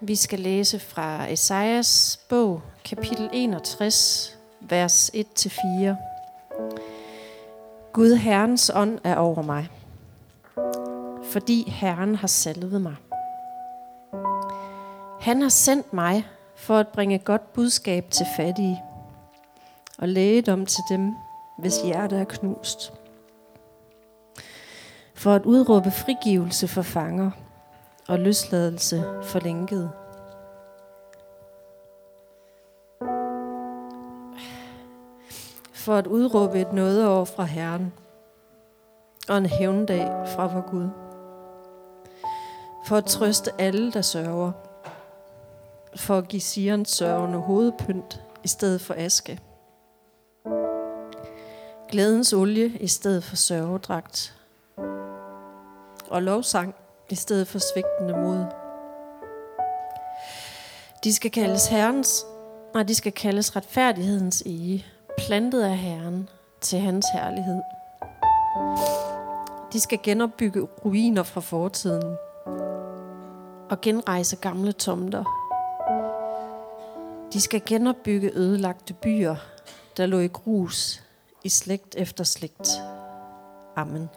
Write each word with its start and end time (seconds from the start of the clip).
Vi 0.00 0.16
skal 0.16 0.38
læse 0.40 0.78
fra 0.78 1.32
Esajas 1.32 2.20
bog, 2.28 2.62
kapitel 2.84 3.30
61, 3.32 4.38
vers 4.60 5.10
1-4. 5.10 5.20
Gud 7.92 8.14
Herrens 8.14 8.70
ånd 8.74 8.98
er 9.04 9.16
over 9.16 9.42
mig, 9.42 9.68
fordi 11.24 11.70
Herren 11.70 12.14
har 12.14 12.26
salvet 12.26 12.82
mig. 12.82 12.96
Han 15.20 15.42
har 15.42 15.48
sendt 15.48 15.92
mig 15.92 16.26
for 16.56 16.78
at 16.78 16.88
bringe 16.88 17.18
godt 17.18 17.52
budskab 17.52 18.10
til 18.10 18.26
fattige 18.36 18.82
og 19.98 20.08
lægedom 20.08 20.66
til 20.66 20.82
dem, 20.88 21.14
hvis 21.58 21.82
hjerte 21.82 22.16
er 22.16 22.24
knust. 22.24 22.92
For 25.14 25.34
at 25.34 25.44
udråbe 25.44 25.90
frigivelse 25.90 26.68
for 26.68 26.82
fanger 26.82 27.30
og 28.08 28.18
løsladelse 28.18 29.04
for 29.22 29.38
lænkede. 29.38 29.90
For 35.72 35.94
at 35.94 36.06
udråbe 36.06 36.60
et 36.60 36.72
nådeår 36.72 37.24
fra 37.24 37.44
Herren 37.44 37.92
og 39.28 39.38
en 39.38 39.46
hævndag 39.46 40.06
fra 40.34 40.46
vor 40.46 40.70
Gud. 40.70 40.88
For 42.86 42.96
at 42.96 43.04
trøste 43.04 43.50
alle, 43.58 43.92
der 43.92 44.02
sørger. 44.02 44.52
For 45.96 46.18
at 46.18 46.28
give 46.28 46.42
Sions 46.42 46.90
sørgende 46.90 47.38
hovedpynt 47.38 48.22
i 48.44 48.48
stedet 48.48 48.80
for 48.80 48.94
aske. 48.98 49.40
Glædens 51.88 52.32
olie 52.32 52.68
i 52.68 52.86
stedet 52.86 53.24
for 53.24 53.36
sørgedragt. 53.36 54.34
Og 56.10 56.22
lovsang 56.22 56.74
i 57.10 57.14
stedet 57.14 57.48
for 57.48 57.58
svigtende 57.58 58.14
mod. 58.14 58.44
De 61.04 61.14
skal 61.14 61.30
kaldes 61.30 61.66
Herrens, 61.66 62.26
nej, 62.74 62.82
de 62.82 62.94
skal 62.94 63.12
kaldes 63.12 63.56
retfærdighedens 63.56 64.42
ege, 64.46 64.86
plantet 65.18 65.62
af 65.62 65.76
Herren 65.76 66.28
til 66.60 66.78
hans 66.78 67.06
herlighed. 67.12 67.60
De 69.72 69.80
skal 69.80 69.98
genopbygge 70.02 70.60
ruiner 70.60 71.22
fra 71.22 71.40
fortiden 71.40 72.16
og 73.70 73.80
genrejse 73.80 74.36
gamle 74.36 74.72
tomter. 74.72 75.24
De 77.32 77.40
skal 77.40 77.62
genopbygge 77.66 78.30
ødelagte 78.34 78.94
byer, 78.94 79.36
der 79.96 80.06
lå 80.06 80.18
i 80.18 80.28
grus 80.28 81.02
i 81.44 81.48
slægt 81.48 81.94
efter 81.98 82.24
slægt. 82.24 82.68
Amen. 83.76 84.08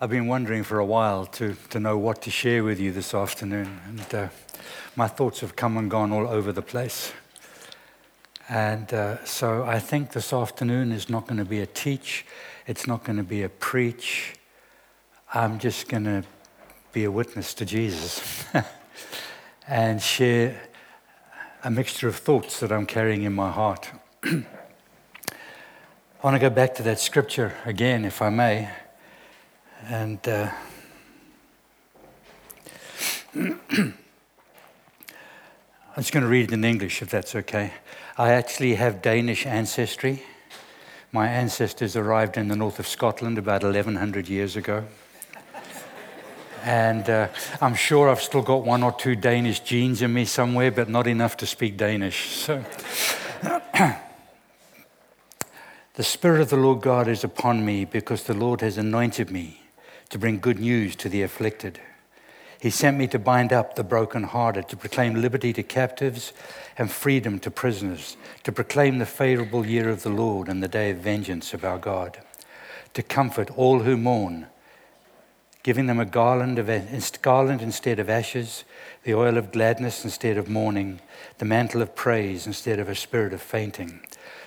I've 0.00 0.10
been 0.10 0.28
wondering 0.28 0.62
for 0.62 0.78
a 0.78 0.84
while 0.84 1.26
to, 1.26 1.56
to 1.70 1.80
know 1.80 1.98
what 1.98 2.22
to 2.22 2.30
share 2.30 2.62
with 2.62 2.78
you 2.78 2.92
this 2.92 3.14
afternoon, 3.14 3.80
and 3.88 4.14
uh, 4.14 4.28
my 4.94 5.08
thoughts 5.08 5.40
have 5.40 5.56
come 5.56 5.76
and 5.76 5.90
gone 5.90 6.12
all 6.12 6.28
over 6.28 6.52
the 6.52 6.62
place. 6.62 7.12
And 8.48 8.94
uh, 8.94 9.24
so 9.24 9.64
I 9.64 9.80
think 9.80 10.12
this 10.12 10.32
afternoon 10.32 10.92
is 10.92 11.10
not 11.10 11.26
going 11.26 11.38
to 11.38 11.44
be 11.44 11.58
a 11.58 11.66
teach, 11.66 12.24
it's 12.68 12.86
not 12.86 13.02
going 13.02 13.16
to 13.16 13.24
be 13.24 13.42
a 13.42 13.48
preach. 13.48 14.34
I'm 15.34 15.58
just 15.58 15.88
going 15.88 16.04
to 16.04 16.22
be 16.92 17.02
a 17.02 17.10
witness 17.10 17.52
to 17.54 17.64
Jesus 17.64 18.44
and 19.66 20.00
share 20.00 20.60
a 21.64 21.72
mixture 21.72 22.06
of 22.06 22.14
thoughts 22.14 22.60
that 22.60 22.70
I'm 22.70 22.86
carrying 22.86 23.24
in 23.24 23.32
my 23.32 23.50
heart. 23.50 23.90
I 24.22 24.44
want 26.22 26.36
to 26.36 26.38
go 26.38 26.50
back 26.50 26.76
to 26.76 26.84
that 26.84 27.00
scripture 27.00 27.56
again, 27.64 28.04
if 28.04 28.22
I 28.22 28.30
may. 28.30 28.70
And 29.86 30.26
uh, 30.26 30.50
I'm 33.34 33.94
just 35.96 36.12
going 36.12 36.24
to 36.24 36.28
read 36.28 36.50
it 36.50 36.52
in 36.52 36.64
English, 36.64 37.00
if 37.00 37.10
that's 37.10 37.36
okay. 37.36 37.72
I 38.16 38.32
actually 38.32 38.74
have 38.74 39.00
Danish 39.02 39.46
ancestry. 39.46 40.22
My 41.12 41.28
ancestors 41.28 41.94
arrived 41.96 42.36
in 42.36 42.48
the 42.48 42.56
north 42.56 42.78
of 42.78 42.88
Scotland 42.88 43.38
about 43.38 43.62
1100 43.62 44.28
years 44.28 44.56
ago. 44.56 44.84
And 46.64 47.08
uh, 47.08 47.28
I'm 47.60 47.76
sure 47.76 48.10
I've 48.10 48.20
still 48.20 48.42
got 48.42 48.64
one 48.64 48.82
or 48.82 48.92
two 48.92 49.14
Danish 49.14 49.60
genes 49.60 50.02
in 50.02 50.12
me 50.12 50.24
somewhere, 50.24 50.72
but 50.72 50.88
not 50.88 51.06
enough 51.06 51.36
to 51.38 51.46
speak 51.46 51.76
Danish. 51.76 52.30
So, 52.30 52.64
the 55.94 56.02
Spirit 56.02 56.40
of 56.40 56.50
the 56.50 56.56
Lord 56.56 56.82
God 56.82 57.06
is 57.06 57.22
upon 57.22 57.64
me 57.64 57.84
because 57.84 58.24
the 58.24 58.34
Lord 58.34 58.60
has 58.60 58.76
anointed 58.76 59.30
me 59.30 59.67
to 60.10 60.18
bring 60.18 60.38
good 60.38 60.58
news 60.58 60.96
to 60.96 61.08
the 61.08 61.22
afflicted. 61.22 61.80
He 62.60 62.70
sent 62.70 62.96
me 62.96 63.06
to 63.08 63.18
bind 63.18 63.52
up 63.52 63.76
the 63.76 63.84
brokenhearted, 63.84 64.68
to 64.68 64.76
proclaim 64.76 65.14
liberty 65.14 65.52
to 65.52 65.62
captives 65.62 66.32
and 66.76 66.90
freedom 66.90 67.38
to 67.40 67.50
prisoners, 67.50 68.16
to 68.42 68.50
proclaim 68.50 68.98
the 68.98 69.06
favorable 69.06 69.64
year 69.64 69.88
of 69.88 70.02
the 70.02 70.10
Lord 70.10 70.48
and 70.48 70.62
the 70.62 70.68
day 70.68 70.90
of 70.90 70.98
vengeance 70.98 71.54
of 71.54 71.64
our 71.64 71.78
God, 71.78 72.18
to 72.94 73.02
comfort 73.02 73.56
all 73.56 73.80
who 73.80 73.96
mourn, 73.96 74.48
giving 75.62 75.86
them 75.86 76.00
a 76.00 76.04
garland, 76.04 76.58
of, 76.58 77.22
garland 77.22 77.62
instead 77.62 78.00
of 78.00 78.10
ashes, 78.10 78.64
the 79.04 79.14
oil 79.14 79.36
of 79.36 79.52
gladness 79.52 80.02
instead 80.02 80.36
of 80.36 80.48
mourning, 80.48 81.00
the 81.38 81.44
mantle 81.44 81.82
of 81.82 81.94
praise 81.94 82.46
instead 82.46 82.80
of 82.80 82.88
a 82.88 82.94
spirit 82.94 83.32
of 83.32 83.42
fainting. 83.42 84.00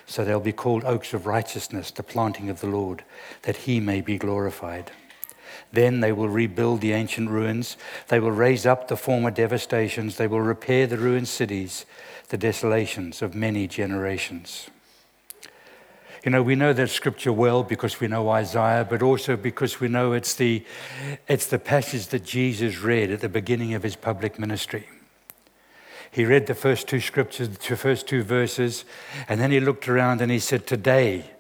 So 0.06 0.26
they'll 0.26 0.42
be 0.42 0.52
called 0.52 0.84
oaks 0.84 1.14
of 1.14 1.26
righteousness, 1.26 1.92
the 1.92 2.04
planting 2.04 2.50
of 2.50 2.60
the 2.60 2.68
Lord, 2.68 3.04
that 3.44 3.56
he 3.56 3.80
may 3.80 4.02
be 4.02 4.18
glorified. 4.18 4.92
Then 5.72 6.02
they 6.02 6.12
will 6.12 6.30
rebuild 6.30 6.82
the 6.82 6.92
ancient 6.94 7.30
ruins. 7.30 7.78
They 8.10 8.20
will 8.20 8.32
raise 8.32 8.66
up 8.66 8.88
the 8.88 8.98
former 8.98 9.32
devastations. 9.32 10.18
They 10.18 10.28
will 10.28 10.42
repair 10.42 10.88
the 10.88 10.98
ruined 10.98 11.28
cities, 11.28 11.86
the 12.30 12.38
desolations 12.38 13.22
of 13.22 13.36
many 13.36 13.68
generations. 13.68 14.70
You 16.24 16.30
know, 16.30 16.44
we 16.44 16.56
know 16.56 16.72
that 16.74 16.90
scripture 16.90 17.34
well 17.34 17.64
because 17.64 18.00
we 18.00 18.08
know 18.08 18.30
Isaiah, 18.30 18.86
but 18.88 19.02
also 19.02 19.36
because 19.36 19.80
we 19.80 19.88
know 19.88 20.14
it's 20.14 20.36
the, 20.36 20.64
it's 21.28 21.48
the 21.48 21.58
passage 21.58 22.08
that 22.08 22.24
Jesus 22.24 22.80
read 22.80 23.10
at 23.10 23.22
the 23.22 23.30
beginning 23.30 23.74
of 23.74 23.82
his 23.82 23.96
public 23.96 24.38
ministry. 24.38 24.88
He 26.12 26.26
read 26.26 26.46
the 26.46 26.54
first 26.54 26.88
two 26.88 27.00
scriptures, 27.00 27.50
the 27.50 27.78
first 27.78 28.08
two 28.08 28.22
verses, 28.22 28.86
and 29.28 29.40
then 29.40 29.50
he 29.50 29.60
looked 29.60 29.88
around 29.88 30.22
and 30.22 30.32
he 30.32 30.40
said, 30.40 30.68
Today, 30.68 31.32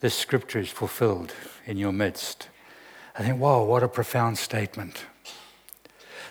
this 0.00 0.14
scripture 0.14 0.58
is 0.58 0.70
fulfilled 0.70 1.32
in 1.64 1.78
your 1.78 1.92
midst. 1.92 2.48
I 3.16 3.22
think, 3.22 3.38
wow, 3.40 3.62
what 3.62 3.82
a 3.82 3.88
profound 3.88 4.38
statement. 4.38 5.04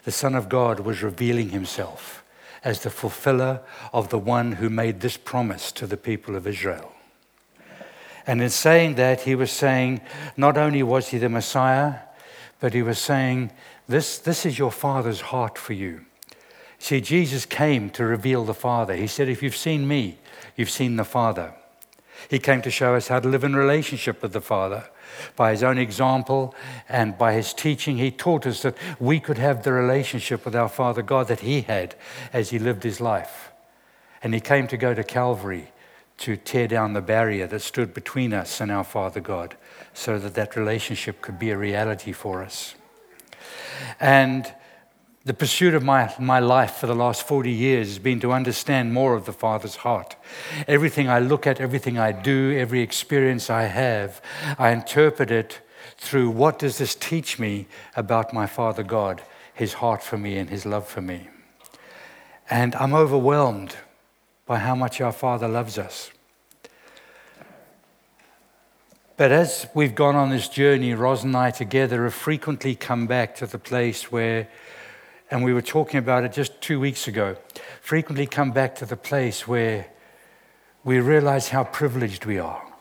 The 0.04 0.12
Son 0.12 0.34
of 0.34 0.50
God 0.50 0.80
was 0.80 1.04
revealing 1.04 1.50
himself 1.50 2.24
as 2.64 2.82
the 2.82 2.90
fulfiller 2.90 3.62
of 3.94 4.10
the 4.10 4.20
one 4.20 4.54
who 4.54 4.70
made 4.70 5.00
this 5.00 5.18
promise 5.18 5.72
to 5.74 5.88
the 5.88 5.98
people 5.98 6.36
of 6.36 6.48
Israel. 6.48 6.92
And 8.28 8.42
in 8.42 8.50
saying 8.50 8.96
that, 8.96 9.22
he 9.22 9.36
was 9.36 9.52
saying 9.52 10.02
not 10.38 10.58
only 10.58 10.84
was 10.84 11.10
he 11.10 11.18
the 11.18 11.30
Messiah, 11.30 11.96
but 12.60 12.74
he 12.74 12.84
was 12.84 13.00
saying, 13.00 13.52
This, 13.88 14.20
this 14.20 14.46
is 14.46 14.60
your 14.60 14.72
Father's 14.72 15.22
heart 15.22 15.58
for 15.58 15.74
you. 15.74 16.06
See, 16.78 17.02
Jesus 17.02 17.46
came 17.46 17.90
to 17.92 18.06
reveal 18.06 18.44
the 18.44 18.54
Father. 18.54 18.96
He 18.96 19.08
said, 19.08 19.28
If 19.28 19.42
you've 19.44 19.56
seen 19.56 19.88
me, 19.88 20.18
you've 20.56 20.70
seen 20.70 20.96
the 20.96 21.04
Father. 21.04 21.54
He 22.30 22.40
came 22.40 22.62
to 22.62 22.72
show 22.72 22.96
us 22.96 23.08
how 23.08 23.20
to 23.20 23.28
live 23.28 23.44
in 23.44 23.56
relationship 23.56 24.22
with 24.22 24.34
the 24.34 24.42
Father. 24.42 24.86
By 25.36 25.52
his 25.52 25.64
own 25.64 25.78
example 25.78 26.56
and 26.90 27.18
by 27.18 27.34
his 27.34 27.54
teaching, 27.54 27.98
he 27.98 28.12
taught 28.12 28.46
us 28.46 28.62
that 28.62 28.78
we 29.00 29.20
could 29.20 29.38
have 29.38 29.64
the 29.64 29.74
relationship 29.74 30.46
with 30.46 30.56
our 30.56 30.70
Father 30.70 31.02
God 31.02 31.28
that 31.28 31.42
he 31.42 31.62
had 31.62 31.96
as 32.34 32.50
he 32.50 32.60
lived 32.60 32.84
his 32.84 33.02
life. 33.02 33.52
And 34.24 34.34
he 34.34 34.40
came 34.40 34.68
to 34.68 34.78
go 34.78 34.94
to 34.94 35.04
Calvary 35.04 35.72
to 36.20 36.38
tear 36.38 36.68
down 36.68 36.94
the 36.94 37.02
barrier 37.02 37.48
that 37.48 37.62
stood 37.62 37.94
between 37.94 38.34
us 38.34 38.62
and 38.62 38.72
our 38.72 38.84
Father 38.84 39.20
God 39.20 39.56
so 39.94 40.20
that 40.20 40.36
that 40.36 40.56
relationship 40.56 41.22
could 41.22 41.40
be 41.40 41.50
a 41.50 41.58
reality 41.58 42.12
for 42.12 42.44
us. 42.44 42.76
And 44.00 44.54
the 45.24 45.34
pursuit 45.34 45.76
of 45.76 45.84
my, 45.84 46.14
my 46.20 46.40
life 46.40 46.76
for 46.76 46.88
the 46.88 46.96
last 46.96 47.28
40 47.28 47.52
years 47.52 47.88
has 47.88 48.00
been 48.00 48.20
to 48.22 48.32
understand 48.32 48.94
more 48.94 49.14
of 49.14 49.26
the 49.26 49.34
Father's 49.34 49.78
heart. 49.78 50.16
Everything 50.68 51.10
I 51.10 51.20
look 51.20 51.46
at, 51.46 51.62
everything 51.62 52.00
I 52.00 52.12
do, 52.12 52.58
every 52.58 52.82
experience 52.82 53.50
I 53.50 53.64
have, 53.64 54.22
I 54.58 54.72
interpret 54.72 55.30
it 55.30 55.62
through 55.98 56.32
what 56.32 56.58
does 56.58 56.80
this 56.80 56.96
teach 56.96 57.38
me 57.38 57.68
about 57.96 58.34
my 58.34 58.48
Father 58.48 58.82
God, 58.82 59.22
His 59.54 59.74
heart 59.74 60.02
for 60.02 60.18
me 60.18 60.38
and 60.38 60.50
His 60.50 60.66
love 60.66 60.88
for 60.88 61.02
me. 61.02 61.30
And 62.50 62.74
I'm 62.76 62.96
overwhelmed 62.96 63.76
by 64.48 64.58
how 64.58 64.74
much 64.74 65.00
our 65.00 65.12
Father 65.12 65.48
loves 65.48 65.78
us. 65.78 66.12
But 69.18 69.32
as 69.32 69.68
we've 69.76 69.94
gone 69.94 70.16
on 70.16 70.32
this 70.32 70.50
journey, 70.50 70.96
Ros 70.96 71.24
and 71.24 71.38
I 71.38 71.52
together 71.52 72.06
have 72.06 72.16
frequently 72.16 72.74
come 72.74 73.06
back 73.06 73.36
to 73.36 73.46
the 73.46 73.60
place 73.60 74.12
where, 74.12 74.48
and 75.32 75.44
we 75.44 75.54
were 75.54 75.62
talking 75.62 75.98
about 75.98 76.24
it 76.24 76.34
just 76.34 76.62
two 76.62 76.80
weeks 76.80 77.08
ago, 77.08 77.38
frequently 77.82 78.28
come 78.28 78.52
back 78.52 78.76
to 78.76 78.86
the 78.86 78.98
place 78.98 79.48
where 79.48 79.88
we 80.84 81.00
realize 81.00 81.50
how 81.50 81.64
privileged 81.64 82.26
we 82.26 82.38
are 82.38 82.72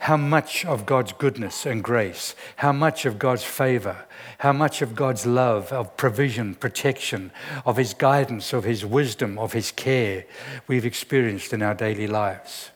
how 0.00 0.16
much 0.16 0.64
of 0.64 0.86
God's 0.86 1.12
goodness 1.12 1.66
and 1.66 1.82
grace, 1.82 2.34
how 2.56 2.72
much 2.72 3.04
of 3.04 3.18
God's 3.18 3.44
favor, 3.44 4.06
how 4.38 4.52
much 4.52 4.80
of 4.80 4.94
God's 4.94 5.26
love, 5.26 5.72
of 5.72 5.96
provision, 5.96 6.54
protection, 6.54 7.32
of 7.66 7.76
His 7.76 7.94
guidance, 7.94 8.52
of 8.52 8.64
His 8.64 8.84
wisdom, 8.84 9.38
of 9.38 9.52
His 9.52 9.72
care 9.72 10.24
we've 10.66 10.86
experienced 10.86 11.52
in 11.52 11.62
our 11.62 11.74
daily 11.74 12.06
lives. 12.06 12.70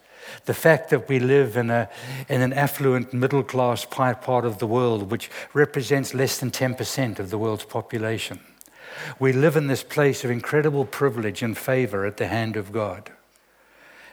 The 0.46 0.54
fact 0.54 0.90
that 0.90 1.08
we 1.08 1.20
live 1.20 1.56
in, 1.56 1.70
a, 1.70 1.88
in 2.28 2.42
an 2.42 2.52
affluent 2.52 3.12
middle 3.12 3.42
class 3.42 3.84
part 3.84 4.44
of 4.44 4.58
the 4.58 4.66
world, 4.66 5.10
which 5.10 5.30
represents 5.52 6.14
less 6.14 6.38
than 6.38 6.50
10% 6.50 7.18
of 7.18 7.30
the 7.30 7.38
world's 7.38 7.64
population. 7.64 8.40
We 9.18 9.32
live 9.32 9.56
in 9.56 9.66
this 9.66 9.82
place 9.82 10.24
of 10.24 10.30
incredible 10.30 10.84
privilege 10.84 11.42
and 11.42 11.56
favor 11.56 12.04
at 12.06 12.16
the 12.16 12.28
hand 12.28 12.56
of 12.56 12.72
God. 12.72 13.10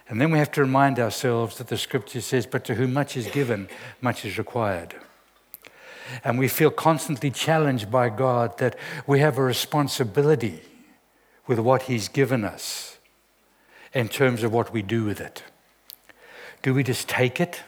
And 0.07 0.19
then 0.19 0.31
we 0.31 0.39
have 0.39 0.51
to 0.53 0.61
remind 0.61 0.99
ourselves 0.99 1.57
that 1.57 1.67
the 1.67 1.77
scripture 1.77 2.21
says, 2.21 2.47
But 2.47 2.65
to 2.65 2.75
whom 2.75 2.93
much 2.93 3.15
is 3.15 3.27
given, 3.27 3.69
much 4.01 4.25
is 4.25 4.37
required. 4.37 4.95
And 6.23 6.39
we 6.39 6.47
feel 6.47 6.71
constantly 6.71 7.29
challenged 7.29 7.91
by 7.91 8.09
God 8.09 8.57
that 8.57 8.75
we 9.05 9.19
have 9.19 9.37
a 9.37 9.43
responsibility 9.43 10.61
with 11.45 11.59
what 11.59 11.83
He's 11.83 12.07
given 12.07 12.43
us 12.43 12.97
in 13.93 14.07
terms 14.07 14.43
of 14.43 14.51
what 14.51 14.73
we 14.73 14.81
do 14.81 15.03
with 15.03 15.21
it. 15.21 15.43
Do 16.61 16.73
we 16.73 16.83
just 16.83 17.07
take 17.07 17.39
it 17.39 17.61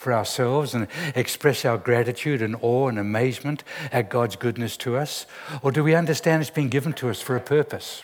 for 0.00 0.12
ourselves 0.12 0.74
and 0.74 0.88
express 1.14 1.64
our 1.64 1.78
gratitude 1.78 2.42
and 2.42 2.56
awe 2.60 2.88
and 2.88 2.98
amazement 2.98 3.62
at 3.92 4.08
God's 4.08 4.36
goodness 4.36 4.76
to 4.78 4.96
us? 4.96 5.26
Or 5.62 5.70
do 5.70 5.84
we 5.84 5.94
understand 5.94 6.42
it's 6.42 6.50
been 6.50 6.68
given 6.68 6.92
to 6.94 7.10
us 7.10 7.20
for 7.20 7.36
a 7.36 7.40
purpose? 7.40 8.02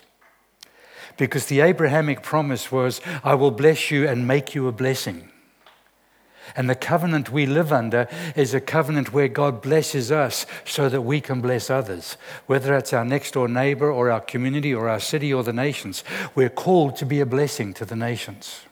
because 1.16 1.46
the 1.46 1.60
Abrahamic 1.60 2.22
promise 2.22 2.70
was, 2.70 3.00
I 3.24 3.34
will 3.34 3.50
bless 3.50 3.90
you 3.90 4.06
and 4.06 4.26
make 4.26 4.54
you 4.54 4.68
a 4.68 4.72
blessing. 4.72 5.30
And 6.54 6.70
the 6.70 6.76
covenant 6.76 7.32
we 7.32 7.44
live 7.44 7.72
under 7.72 8.06
is 8.36 8.54
a 8.54 8.60
covenant 8.60 9.12
where 9.12 9.26
God 9.26 9.60
blesses 9.60 10.12
us 10.12 10.46
so 10.64 10.88
that 10.88 11.02
we 11.02 11.20
can 11.20 11.40
bless 11.40 11.70
others, 11.70 12.16
whether 12.46 12.76
it's 12.76 12.92
our 12.92 13.04
next 13.04 13.32
door 13.32 13.48
neighbor 13.48 13.90
or 13.90 14.10
our 14.10 14.20
community 14.20 14.72
or 14.72 14.88
our 14.88 15.00
city 15.00 15.34
or 15.34 15.42
the 15.42 15.52
nations. 15.52 16.04
We're 16.34 16.48
called 16.48 16.96
to 16.96 17.06
be 17.06 17.20
a 17.20 17.26
blessing 17.26 17.74
to 17.74 17.84
the 17.84 17.96
nations. 17.96 18.65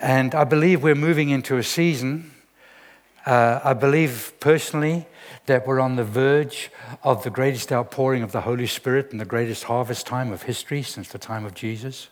And 0.00 0.34
I 0.34 0.44
believe 0.44 0.82
we're 0.82 0.94
moving 0.94 1.28
into 1.28 1.58
a 1.58 1.62
season. 1.62 2.30
Uh, 3.26 3.60
I 3.62 3.74
believe 3.74 4.32
personally 4.40 5.06
that 5.44 5.66
we're 5.66 5.80
on 5.80 5.96
the 5.96 6.04
verge 6.04 6.70
of 7.02 7.22
the 7.22 7.28
greatest 7.28 7.70
outpouring 7.70 8.22
of 8.22 8.32
the 8.32 8.40
Holy 8.40 8.66
Spirit 8.66 9.10
and 9.12 9.20
the 9.20 9.26
greatest 9.26 9.64
harvest 9.64 10.06
time 10.06 10.32
of 10.32 10.44
history 10.44 10.82
since 10.82 11.10
the 11.10 11.18
time 11.18 11.44
of 11.44 11.54
Jesus. 11.54 12.08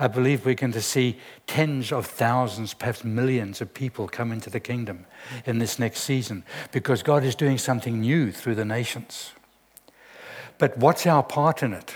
I 0.00 0.08
believe 0.08 0.44
we're 0.44 0.54
going 0.54 0.72
to 0.72 0.82
see 0.82 1.20
tens 1.46 1.92
of 1.92 2.06
thousands, 2.06 2.74
perhaps 2.74 3.04
millions 3.04 3.60
of 3.60 3.72
people 3.72 4.08
come 4.08 4.32
into 4.32 4.50
the 4.50 4.58
kingdom 4.58 5.06
in 5.46 5.58
this 5.58 5.78
next 5.78 6.00
season 6.00 6.42
because 6.72 7.04
God 7.04 7.22
is 7.22 7.36
doing 7.36 7.56
something 7.56 8.00
new 8.00 8.32
through 8.32 8.56
the 8.56 8.64
nations. 8.64 9.30
But 10.58 10.76
what's 10.76 11.06
our 11.06 11.22
part 11.22 11.62
in 11.62 11.72
it? 11.72 11.94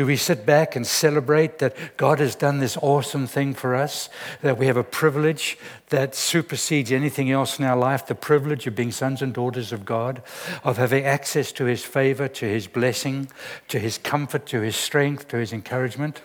Do 0.00 0.06
we 0.06 0.16
sit 0.16 0.46
back 0.46 0.76
and 0.76 0.86
celebrate 0.86 1.58
that 1.58 1.76
God 1.98 2.20
has 2.20 2.34
done 2.34 2.58
this 2.58 2.78
awesome 2.78 3.26
thing 3.26 3.52
for 3.52 3.74
us? 3.74 4.08
That 4.40 4.56
we 4.56 4.66
have 4.66 4.78
a 4.78 4.82
privilege 4.82 5.58
that 5.90 6.14
supersedes 6.14 6.90
anything 6.90 7.30
else 7.30 7.58
in 7.58 7.66
our 7.66 7.76
life 7.76 8.06
the 8.06 8.14
privilege 8.14 8.66
of 8.66 8.74
being 8.74 8.92
sons 8.92 9.20
and 9.20 9.34
daughters 9.34 9.72
of 9.72 9.84
God, 9.84 10.22
of 10.64 10.78
having 10.78 11.04
access 11.04 11.52
to 11.52 11.66
His 11.66 11.84
favor, 11.84 12.28
to 12.28 12.46
His 12.46 12.66
blessing, 12.66 13.28
to 13.68 13.78
His 13.78 13.98
comfort, 13.98 14.46
to 14.46 14.62
His 14.62 14.74
strength, 14.74 15.28
to 15.28 15.36
His 15.36 15.52
encouragement? 15.52 16.22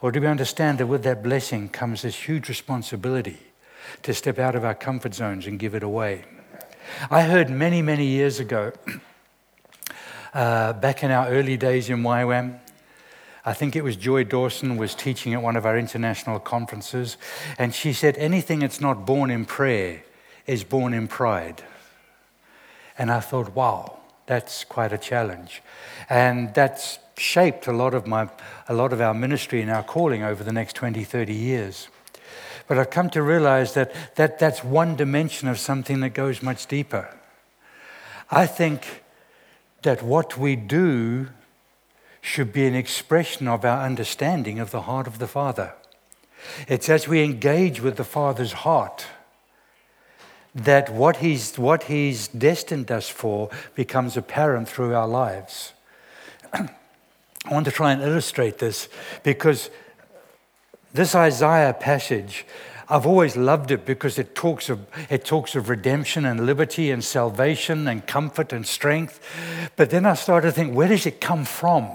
Or 0.00 0.12
do 0.12 0.20
we 0.20 0.28
understand 0.28 0.78
that 0.78 0.86
with 0.86 1.02
that 1.02 1.24
blessing 1.24 1.70
comes 1.70 2.02
this 2.02 2.28
huge 2.28 2.48
responsibility 2.48 3.38
to 4.04 4.14
step 4.14 4.38
out 4.38 4.54
of 4.54 4.64
our 4.64 4.76
comfort 4.76 5.14
zones 5.14 5.48
and 5.48 5.58
give 5.58 5.74
it 5.74 5.82
away? 5.82 6.24
I 7.10 7.22
heard 7.22 7.50
many, 7.50 7.82
many 7.82 8.06
years 8.06 8.38
ago, 8.38 8.70
uh, 10.34 10.74
back 10.74 11.02
in 11.02 11.10
our 11.10 11.26
early 11.26 11.56
days 11.56 11.90
in 11.90 12.04
YWAM, 12.04 12.60
I 13.44 13.52
think 13.52 13.74
it 13.74 13.82
was 13.82 13.96
Joy 13.96 14.24
Dawson 14.24 14.76
was 14.76 14.94
teaching 14.94 15.34
at 15.34 15.42
one 15.42 15.56
of 15.56 15.66
our 15.66 15.76
international 15.76 16.38
conferences, 16.38 17.16
and 17.58 17.74
she 17.74 17.92
said, 17.92 18.16
anything 18.16 18.60
that's 18.60 18.80
not 18.80 19.04
born 19.04 19.30
in 19.30 19.44
prayer 19.44 20.04
is 20.46 20.62
born 20.62 20.94
in 20.94 21.08
pride. 21.08 21.62
And 22.96 23.10
I 23.10 23.20
thought, 23.20 23.54
wow, 23.54 23.98
that's 24.26 24.64
quite 24.64 24.92
a 24.92 24.98
challenge. 24.98 25.62
And 26.08 26.54
that's 26.54 26.98
shaped 27.16 27.66
a 27.66 27.72
lot 27.72 27.94
of, 27.94 28.06
my, 28.06 28.28
a 28.68 28.74
lot 28.74 28.92
of 28.92 29.00
our 29.00 29.14
ministry 29.14 29.60
and 29.60 29.70
our 29.70 29.82
calling 29.82 30.22
over 30.22 30.44
the 30.44 30.52
next 30.52 30.74
20, 30.76 31.02
30 31.02 31.34
years. 31.34 31.88
But 32.68 32.78
I've 32.78 32.90
come 32.90 33.10
to 33.10 33.22
realize 33.22 33.74
that, 33.74 33.92
that 34.14 34.38
that's 34.38 34.62
one 34.62 34.96
dimension 34.96 35.48
of 35.48 35.58
something 35.58 36.00
that 36.00 36.10
goes 36.10 36.42
much 36.42 36.66
deeper. 36.66 37.08
I 38.30 38.46
think 38.46 39.02
that 39.82 40.02
what 40.02 40.38
we 40.38 40.54
do 40.56 41.28
should 42.22 42.52
be 42.52 42.66
an 42.66 42.74
expression 42.74 43.48
of 43.48 43.64
our 43.64 43.84
understanding 43.84 44.60
of 44.60 44.70
the 44.70 44.82
heart 44.82 45.06
of 45.06 45.18
the 45.18 45.26
Father. 45.26 45.74
It's 46.68 46.88
as 46.88 47.06
we 47.06 47.22
engage 47.22 47.82
with 47.82 47.96
the 47.96 48.04
Father's 48.04 48.52
heart 48.52 49.06
that 50.54 50.88
what 50.88 51.16
he's, 51.16 51.58
what 51.58 51.84
he's 51.84 52.28
destined 52.28 52.90
us 52.90 53.08
for 53.08 53.50
becomes 53.74 54.16
apparent 54.16 54.68
through 54.68 54.94
our 54.94 55.08
lives. 55.08 55.72
I 56.52 56.68
want 57.50 57.64
to 57.66 57.72
try 57.72 57.92
and 57.92 58.00
illustrate 58.00 58.58
this 58.58 58.88
because 59.24 59.70
this 60.92 61.14
Isaiah 61.14 61.74
passage, 61.74 62.46
I've 62.88 63.06
always 63.06 63.36
loved 63.36 63.72
it 63.72 63.84
because 63.84 64.18
it 64.18 64.36
talks 64.36 64.68
of, 64.68 64.86
it 65.10 65.24
talks 65.24 65.56
of 65.56 65.68
redemption 65.68 66.24
and 66.24 66.46
liberty 66.46 66.92
and 66.92 67.02
salvation 67.02 67.88
and 67.88 68.06
comfort 68.06 68.52
and 68.52 68.64
strength. 68.64 69.18
But 69.74 69.90
then 69.90 70.06
I 70.06 70.14
started 70.14 70.48
to 70.48 70.52
think, 70.52 70.74
where 70.74 70.88
does 70.88 71.06
it 71.06 71.20
come 71.20 71.44
from? 71.44 71.90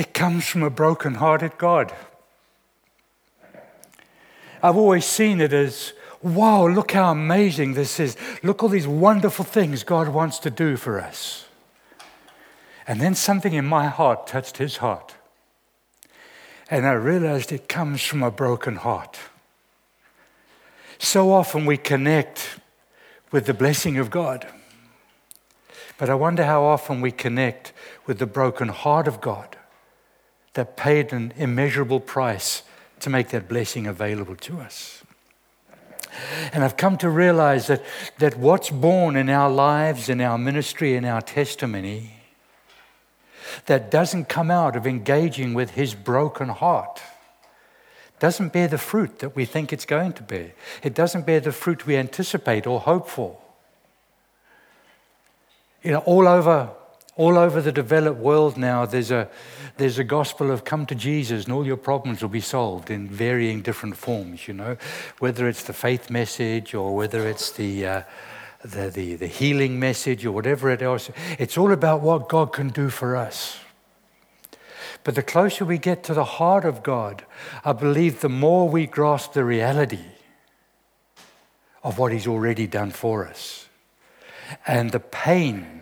It 0.00 0.14
comes 0.14 0.46
from 0.46 0.62
a 0.62 0.70
broken-hearted 0.70 1.58
God. 1.58 1.92
I've 4.62 4.78
always 4.78 5.04
seen 5.04 5.42
it 5.42 5.52
as, 5.52 5.92
wow, 6.22 6.66
look 6.66 6.92
how 6.92 7.10
amazing 7.10 7.74
this 7.74 8.00
is. 8.00 8.16
Look 8.42 8.62
all 8.62 8.70
these 8.70 8.86
wonderful 8.86 9.44
things 9.44 9.84
God 9.84 10.08
wants 10.08 10.38
to 10.38 10.50
do 10.50 10.78
for 10.78 11.02
us. 11.02 11.44
And 12.86 12.98
then 12.98 13.14
something 13.14 13.52
in 13.52 13.66
my 13.66 13.88
heart 13.88 14.26
touched 14.26 14.56
his 14.56 14.78
heart. 14.78 15.16
And 16.70 16.86
I 16.86 16.92
realized 16.92 17.52
it 17.52 17.68
comes 17.68 18.02
from 18.02 18.22
a 18.22 18.30
broken 18.30 18.76
heart. 18.76 19.18
So 20.96 21.30
often 21.30 21.66
we 21.66 21.76
connect 21.76 22.58
with 23.32 23.44
the 23.44 23.52
blessing 23.52 23.98
of 23.98 24.08
God. 24.08 24.48
But 25.98 26.08
I 26.08 26.14
wonder 26.14 26.46
how 26.46 26.62
often 26.62 27.02
we 27.02 27.12
connect 27.12 27.74
with 28.06 28.18
the 28.18 28.24
broken 28.24 28.68
heart 28.68 29.06
of 29.06 29.20
God 29.20 29.58
that 30.54 30.76
paid 30.76 31.12
an 31.12 31.32
immeasurable 31.36 32.00
price 32.00 32.62
to 33.00 33.10
make 33.10 33.28
that 33.28 33.48
blessing 33.48 33.86
available 33.86 34.36
to 34.36 34.60
us. 34.60 35.02
And 36.52 36.64
I've 36.64 36.76
come 36.76 36.98
to 36.98 37.08
realize 37.08 37.68
that, 37.68 37.82
that 38.18 38.36
what's 38.36 38.70
born 38.70 39.16
in 39.16 39.30
our 39.30 39.48
lives, 39.48 40.08
in 40.08 40.20
our 40.20 40.36
ministry, 40.36 40.94
in 40.96 41.04
our 41.04 41.22
testimony, 41.22 42.14
that 43.66 43.90
doesn't 43.90 44.28
come 44.28 44.50
out 44.50 44.76
of 44.76 44.86
engaging 44.86 45.54
with 45.54 45.70
His 45.70 45.94
broken 45.94 46.48
heart 46.48 47.00
doesn't 48.20 48.52
bear 48.52 48.68
the 48.68 48.78
fruit 48.78 49.18
that 49.20 49.34
we 49.34 49.46
think 49.46 49.72
it's 49.72 49.86
going 49.86 50.12
to 50.12 50.22
bear. 50.22 50.52
It 50.84 50.94
doesn't 50.94 51.26
bear 51.26 51.40
the 51.40 51.52
fruit 51.52 51.86
we 51.86 51.96
anticipate 51.96 52.66
or 52.66 52.78
hope 52.78 53.08
for. 53.08 53.36
You 55.82 55.92
know, 55.92 56.00
all 56.00 56.28
over 56.28 56.70
all 57.20 57.36
over 57.36 57.60
the 57.60 57.70
developed 57.70 58.18
world 58.18 58.56
now, 58.56 58.86
there's 58.86 59.10
a, 59.10 59.28
there's 59.76 59.98
a 59.98 60.04
gospel 60.04 60.50
of 60.50 60.64
come 60.64 60.86
to 60.86 60.94
Jesus 60.94 61.44
and 61.44 61.52
all 61.52 61.66
your 61.66 61.76
problems 61.76 62.22
will 62.22 62.30
be 62.30 62.40
solved 62.40 62.88
in 62.88 63.08
varying 63.08 63.60
different 63.60 63.94
forms, 63.94 64.48
you 64.48 64.54
know, 64.54 64.78
whether 65.18 65.46
it's 65.46 65.64
the 65.64 65.74
faith 65.74 66.08
message 66.08 66.74
or 66.74 66.96
whether 66.96 67.28
it's 67.28 67.50
the, 67.50 67.86
uh, 67.86 68.02
the, 68.64 68.88
the, 68.88 69.16
the 69.16 69.26
healing 69.26 69.78
message 69.78 70.24
or 70.24 70.32
whatever 70.32 70.70
it 70.70 70.80
else, 70.80 71.10
It's 71.38 71.58
all 71.58 71.72
about 71.72 72.00
what 72.00 72.30
God 72.30 72.54
can 72.54 72.70
do 72.70 72.88
for 72.88 73.16
us. 73.16 73.58
But 75.04 75.14
the 75.14 75.22
closer 75.22 75.66
we 75.66 75.76
get 75.76 76.02
to 76.04 76.14
the 76.14 76.24
heart 76.24 76.64
of 76.64 76.82
God, 76.82 77.26
I 77.66 77.74
believe 77.74 78.20
the 78.22 78.30
more 78.30 78.66
we 78.66 78.86
grasp 78.86 79.34
the 79.34 79.44
reality 79.44 80.06
of 81.84 81.98
what 81.98 82.12
He's 82.12 82.26
already 82.26 82.66
done 82.66 82.92
for 82.92 83.26
us 83.26 83.68
and 84.66 84.90
the 84.90 85.00
pain 85.00 85.79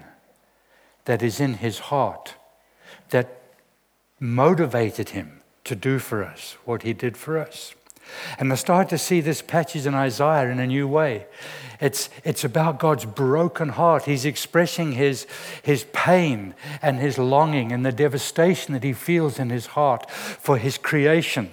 that 1.08 1.22
is 1.22 1.40
in 1.40 1.54
his 1.54 1.78
heart 1.78 2.34
that 3.08 3.40
motivated 4.20 5.08
him 5.08 5.40
to 5.64 5.74
do 5.74 5.98
for 5.98 6.22
us 6.22 6.58
what 6.66 6.82
he 6.82 6.92
did 6.92 7.16
for 7.16 7.38
us. 7.38 7.74
And 8.38 8.52
I 8.52 8.56
started 8.56 8.90
to 8.90 8.98
see 8.98 9.22
this 9.22 9.40
passage 9.40 9.86
in 9.86 9.94
Isaiah 9.94 10.50
in 10.50 10.58
a 10.58 10.66
new 10.66 10.86
way. 10.86 11.24
It's, 11.80 12.10
it's 12.24 12.44
about 12.44 12.78
God's 12.78 13.06
broken 13.06 13.70
heart. 13.70 14.04
He's 14.04 14.26
expressing 14.26 14.92
his, 14.92 15.26
his 15.62 15.86
pain 15.94 16.54
and 16.82 16.98
his 16.98 17.16
longing 17.16 17.72
and 17.72 17.86
the 17.86 17.92
devastation 17.92 18.74
that 18.74 18.84
he 18.84 18.92
feels 18.92 19.38
in 19.38 19.48
his 19.48 19.68
heart 19.68 20.10
for 20.10 20.58
his 20.58 20.76
creation 20.76 21.50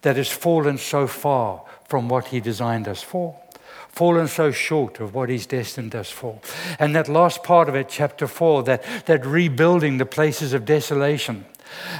that 0.00 0.16
has 0.16 0.30
fallen 0.30 0.78
so 0.78 1.06
far 1.06 1.64
from 1.86 2.08
what 2.08 2.28
he 2.28 2.40
designed 2.40 2.88
us 2.88 3.02
for, 3.02 3.38
fallen 3.88 4.28
so 4.28 4.50
short 4.50 5.00
of 5.00 5.14
what 5.14 5.28
he's 5.28 5.46
destined 5.46 5.94
us 5.94 6.10
for. 6.10 6.40
And 6.78 6.94
that 6.94 7.08
last 7.08 7.42
part 7.42 7.68
of 7.68 7.74
it, 7.74 7.88
chapter 7.88 8.26
4, 8.26 8.62
that, 8.64 8.84
that 9.06 9.26
rebuilding 9.26 9.98
the 9.98 10.06
places 10.06 10.52
of 10.52 10.64
desolation. 10.64 11.46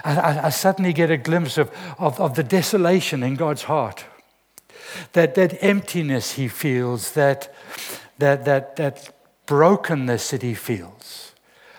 I, 0.05 0.41
I 0.45 0.49
suddenly 0.51 0.93
get 0.93 1.11
a 1.11 1.17
glimpse 1.17 1.59
of, 1.59 1.71
of, 1.99 2.19
of 2.21 2.35
the 2.37 2.45
desolation 2.45 3.23
in 3.23 3.35
God's 3.35 3.65
heart 3.65 4.05
that, 5.13 5.35
that 5.35 5.63
emptiness 5.63 6.33
he 6.33 6.49
feels, 6.49 7.13
that, 7.13 7.53
that, 8.19 8.45
that, 8.45 8.77
that 8.77 9.11
brokenness 9.47 10.31
that 10.31 10.43
he 10.43 10.55
feels, 10.55 11.35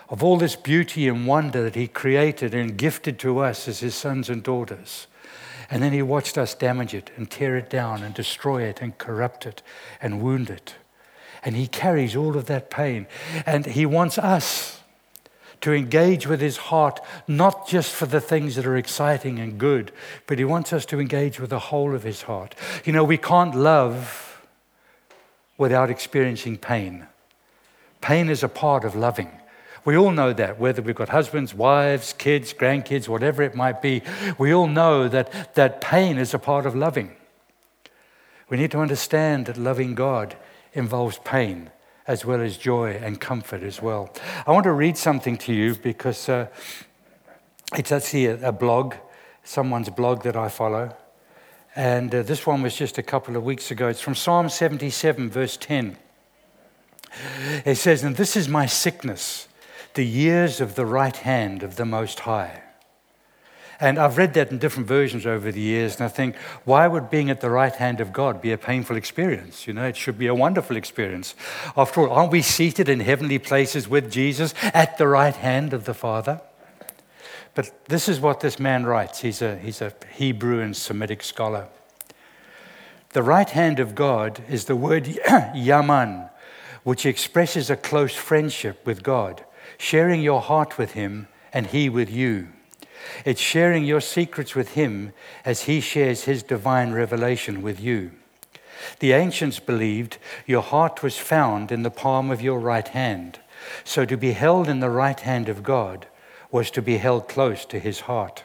of 0.08 0.22
all 0.22 0.36
this 0.36 0.56
beauty 0.56 1.08
and 1.08 1.26
wonder 1.26 1.62
that 1.62 1.74
he 1.74 1.86
created 1.86 2.54
and 2.54 2.76
gifted 2.76 3.18
to 3.20 3.38
us 3.38 3.68
as 3.68 3.80
his 3.80 3.94
sons 3.94 4.28
and 4.28 4.42
daughters. 4.42 5.06
And 5.70 5.82
then 5.82 5.92
he 5.92 6.02
watched 6.02 6.36
us 6.36 6.54
damage 6.54 6.94
it 6.94 7.10
and 7.16 7.30
tear 7.30 7.56
it 7.56 7.70
down 7.70 8.02
and 8.02 8.12
destroy 8.12 8.62
it 8.64 8.82
and 8.82 8.98
corrupt 8.98 9.46
it 9.46 9.62
and 10.00 10.20
wound 10.20 10.50
it. 10.50 10.74
And 11.44 11.56
he 11.56 11.68
carries 11.68 12.16
all 12.16 12.36
of 12.36 12.46
that 12.46 12.70
pain. 12.70 13.06
And 13.46 13.64
he 13.64 13.86
wants 13.86 14.18
us 14.18 14.80
to 15.60 15.72
engage 15.72 16.26
with 16.26 16.40
his 16.40 16.56
heart, 16.56 17.00
not 17.28 17.68
just 17.68 17.92
for 17.92 18.06
the 18.06 18.20
things 18.20 18.56
that 18.56 18.66
are 18.66 18.76
exciting 18.76 19.38
and 19.38 19.58
good, 19.58 19.92
but 20.26 20.38
he 20.38 20.44
wants 20.44 20.72
us 20.72 20.86
to 20.86 21.00
engage 21.00 21.38
with 21.38 21.50
the 21.50 21.58
whole 21.58 21.94
of 21.94 22.02
his 22.02 22.22
heart. 22.22 22.54
You 22.84 22.92
know, 22.92 23.04
we 23.04 23.18
can't 23.18 23.54
love 23.54 24.42
without 25.58 25.90
experiencing 25.90 26.56
pain. 26.56 27.06
Pain 28.00 28.30
is 28.30 28.42
a 28.42 28.48
part 28.48 28.84
of 28.84 28.96
loving. 28.96 29.30
We 29.84 29.96
all 29.96 30.10
know 30.10 30.32
that, 30.32 30.58
whether 30.58 30.82
we've 30.82 30.94
got 30.94 31.08
husbands, 31.08 31.54
wives, 31.54 32.12
kids, 32.12 32.52
grandkids, 32.52 33.08
whatever 33.08 33.42
it 33.42 33.54
might 33.54 33.80
be, 33.80 34.02
we 34.38 34.52
all 34.52 34.66
know 34.66 35.08
that, 35.08 35.54
that 35.54 35.80
pain 35.80 36.18
is 36.18 36.34
a 36.34 36.38
part 36.38 36.66
of 36.66 36.74
loving. 36.74 37.16
We 38.48 38.56
need 38.56 38.72
to 38.72 38.80
understand 38.80 39.46
that 39.46 39.56
loving 39.56 39.94
God 39.94 40.36
involves 40.74 41.18
pain 41.18 41.70
as 42.06 42.24
well 42.24 42.40
as 42.40 42.56
joy 42.56 42.98
and 43.02 43.20
comfort 43.20 43.62
as 43.62 43.80
well. 43.80 44.12
I 44.46 44.50
want 44.50 44.64
to 44.64 44.72
read 44.72 44.96
something 44.96 45.38
to 45.38 45.52
you 45.52 45.76
because 45.76 46.28
uh, 46.28 46.48
it's 47.76 47.92
actually 47.92 48.26
a, 48.26 48.48
a, 48.48 48.52
blog, 48.52 48.94
someone's 49.44 49.88
blog 49.90 50.24
that 50.24 50.36
I 50.36 50.48
follow. 50.48 50.96
And 51.76 52.12
uh, 52.12 52.22
this 52.22 52.46
one 52.46 52.62
was 52.62 52.74
just 52.74 52.98
a 52.98 53.02
couple 53.02 53.36
of 53.36 53.44
weeks 53.44 53.70
ago. 53.70 53.86
It's 53.86 54.00
from 54.00 54.16
Psalm 54.16 54.48
77, 54.48 55.30
verse 55.30 55.56
10. 55.56 55.96
It 57.64 57.76
says, 57.76 58.02
And 58.02 58.16
this 58.16 58.36
is 58.36 58.48
my 58.48 58.66
sickness, 58.66 59.46
the 59.94 60.06
years 60.06 60.60
of 60.60 60.74
the 60.74 60.86
right 60.86 61.16
hand 61.16 61.62
of 61.62 61.76
the 61.76 61.84
Most 61.84 62.20
High. 62.20 62.62
And 63.80 63.98
I've 63.98 64.18
read 64.18 64.34
that 64.34 64.50
in 64.50 64.58
different 64.58 64.86
versions 64.86 65.24
over 65.24 65.50
the 65.50 65.60
years, 65.60 65.96
and 65.96 66.04
I 66.04 66.08
think, 66.08 66.36
why 66.64 66.86
would 66.86 67.08
being 67.08 67.30
at 67.30 67.40
the 67.40 67.48
right 67.48 67.74
hand 67.74 68.00
of 68.00 68.12
God 68.12 68.42
be 68.42 68.52
a 68.52 68.58
painful 68.58 68.96
experience? 68.96 69.66
You 69.66 69.72
know, 69.72 69.86
it 69.86 69.96
should 69.96 70.18
be 70.18 70.26
a 70.26 70.34
wonderful 70.34 70.76
experience. 70.76 71.34
After 71.76 72.02
all, 72.02 72.12
aren't 72.12 72.30
we 72.30 72.42
seated 72.42 72.90
in 72.90 73.00
heavenly 73.00 73.38
places 73.38 73.88
with 73.88 74.12
Jesus 74.12 74.52
at 74.74 74.98
the 74.98 75.08
right 75.08 75.34
hand 75.34 75.72
of 75.72 75.86
the 75.86 75.94
Father? 75.94 76.42
But 77.54 77.88
this 77.88 78.06
is 78.06 78.20
what 78.20 78.40
this 78.40 78.58
man 78.58 78.84
writes. 78.84 79.20
He's 79.20 79.40
a, 79.40 79.56
he's 79.56 79.80
a 79.80 79.94
Hebrew 80.12 80.60
and 80.60 80.76
Semitic 80.76 81.22
scholar. 81.22 81.68
The 83.12 83.22
right 83.22 83.48
hand 83.48 83.80
of 83.80 83.94
God 83.94 84.44
is 84.48 84.66
the 84.66 84.76
word 84.76 85.08
Yaman, 85.54 86.28
which 86.84 87.06
expresses 87.06 87.70
a 87.70 87.76
close 87.76 88.14
friendship 88.14 88.86
with 88.86 89.02
God, 89.02 89.44
sharing 89.78 90.22
your 90.22 90.40
heart 90.40 90.78
with 90.78 90.92
Him 90.92 91.28
and 91.52 91.66
He 91.66 91.88
with 91.88 92.10
you. 92.10 92.48
It's 93.24 93.40
sharing 93.40 93.84
your 93.84 94.00
secrets 94.00 94.54
with 94.54 94.74
Him 94.74 95.12
as 95.44 95.62
He 95.62 95.80
shares 95.80 96.24
His 96.24 96.42
divine 96.42 96.92
revelation 96.92 97.62
with 97.62 97.80
you. 97.80 98.12
The 99.00 99.12
ancients 99.12 99.60
believed 99.60 100.18
your 100.46 100.62
heart 100.62 101.02
was 101.02 101.18
found 101.18 101.70
in 101.70 101.82
the 101.82 101.90
palm 101.90 102.30
of 102.30 102.40
your 102.40 102.58
right 102.58 102.88
hand. 102.88 103.38
So 103.84 104.04
to 104.04 104.16
be 104.16 104.32
held 104.32 104.68
in 104.68 104.80
the 104.80 104.90
right 104.90 105.20
hand 105.20 105.48
of 105.48 105.62
God 105.62 106.06
was 106.50 106.70
to 106.72 106.82
be 106.82 106.96
held 106.96 107.28
close 107.28 107.64
to 107.66 107.78
His 107.78 108.00
heart. 108.00 108.44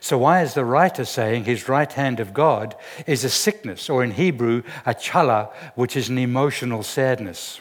So, 0.00 0.18
why 0.18 0.42
is 0.42 0.54
the 0.54 0.64
writer 0.64 1.04
saying 1.04 1.44
his 1.44 1.68
right 1.68 1.92
hand 1.92 2.20
of 2.20 2.34
God 2.34 2.76
is 3.06 3.24
a 3.24 3.30
sickness, 3.30 3.88
or 3.90 4.04
in 4.04 4.12
Hebrew, 4.12 4.62
a 4.86 4.94
chala, 4.94 5.50
which 5.74 5.96
is 5.96 6.08
an 6.08 6.18
emotional 6.18 6.82
sadness? 6.82 7.60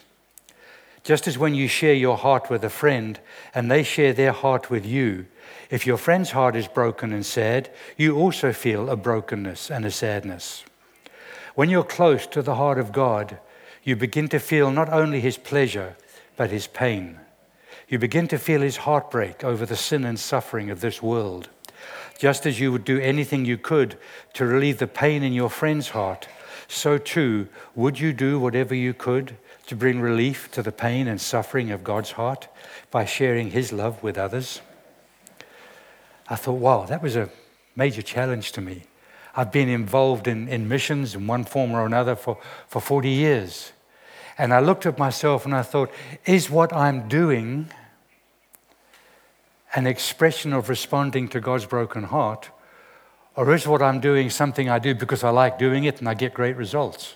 Just 1.08 1.26
as 1.26 1.38
when 1.38 1.56
you 1.56 1.70
share 1.70 1.94
your 1.94 2.18
heart 2.18 2.50
with 2.50 2.66
a 2.66 2.70
friend 2.70 3.18
and 3.56 3.72
they 3.72 3.82
share 3.82 4.12
their 4.12 4.34
heart 4.34 4.70
with 4.70 4.86
you, 4.86 5.26
if 5.70 5.88
your 5.88 5.96
friend's 5.96 6.32
heart 6.32 6.54
is 6.54 6.68
broken 6.68 7.14
and 7.14 7.26
sad, 7.26 7.70
you 7.96 8.18
also 8.18 8.52
feel 8.52 8.90
a 8.90 8.98
brokenness 8.98 9.72
and 9.72 9.86
a 9.86 9.90
sadness. 9.90 10.66
When 11.56 11.70
you're 11.70 11.86
close 11.86 12.28
to 12.28 12.42
the 12.42 12.56
heart 12.56 12.78
of 12.78 12.92
God, 12.92 13.40
you 13.86 13.96
begin 13.96 14.28
to 14.28 14.38
feel 14.38 14.70
not 14.70 14.92
only 14.92 15.22
his 15.22 15.38
pleasure, 15.38 15.96
but 16.36 16.52
his 16.52 16.68
pain. 16.68 17.18
You 17.88 18.00
begin 18.00 18.28
to 18.28 18.38
feel 18.38 18.60
his 18.60 18.76
heartbreak 18.76 19.46
over 19.46 19.66
the 19.66 19.78
sin 19.78 20.04
and 20.04 20.20
suffering 20.20 20.70
of 20.70 20.82
this 20.82 21.02
world. 21.02 21.48
Just 22.20 22.46
as 22.46 22.60
you 22.60 22.70
would 22.74 22.84
do 22.84 23.00
anything 23.00 23.46
you 23.46 23.58
could 23.58 23.98
to 24.34 24.46
relieve 24.46 24.80
the 24.80 24.88
pain 24.88 25.24
in 25.24 25.32
your 25.32 25.50
friend's 25.50 25.88
heart, 25.88 26.28
so 26.68 26.98
too 26.98 27.48
would 27.76 27.98
you 27.98 28.12
do 28.12 28.42
whatever 28.42 28.76
you 28.76 28.94
could 28.94 29.38
to 29.68 29.76
bring 29.76 30.00
relief 30.00 30.50
to 30.52 30.64
the 30.64 30.72
pain 30.72 31.08
and 31.08 31.20
suffering 31.20 31.72
of 31.72 31.84
God's 31.84 32.12
heart 32.12 32.48
by 32.90 33.06
sharing 33.06 33.52
his 33.52 33.72
love 33.72 34.02
with 34.02 34.18
others. 34.18 34.62
I 36.30 36.36
thought, 36.36 36.54
wow, 36.60 36.86
that 36.86 37.04
was 37.04 37.16
a 37.16 37.30
major 37.76 38.02
challenge 38.02 38.54
to 38.54 38.62
me. 38.62 38.84
I've 39.36 39.52
been 39.52 39.70
involved 39.70 40.28
in, 40.28 40.48
in 40.48 40.68
missions 40.68 41.14
in 41.14 41.28
one 41.28 41.44
form 41.44 41.74
or 41.74 41.86
another 41.86 42.16
for, 42.16 42.40
for 42.68 42.82
40 42.82 43.10
years. 43.10 43.72
And 44.38 44.54
I 44.54 44.60
looked 44.60 44.86
at 44.86 44.98
myself 44.98 45.46
and 45.46 45.54
I 45.54 45.62
thought, 45.64 45.92
is 46.26 46.50
what 46.50 46.74
I'm 46.74 47.08
doing 47.08 47.70
an 49.76 49.86
expression 49.86 50.54
of 50.54 50.70
responding 50.70 51.28
to 51.30 51.40
God's 51.40 51.66
broken 51.66 52.04
heart? 52.04 52.50
Or 53.36 53.54
is 53.54 53.68
what 53.68 53.82
I'm 53.82 54.00
doing 54.00 54.30
something 54.30 54.70
I 54.70 54.80
do 54.80 54.96
because 54.96 55.24
I 55.24 55.30
like 55.30 55.60
doing 55.60 55.84
it 55.84 56.00
and 56.00 56.10
I 56.10 56.14
get 56.14 56.34
great 56.34 56.56
results? 56.56 57.16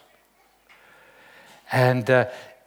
And 1.71 2.09
uh, 2.09 2.25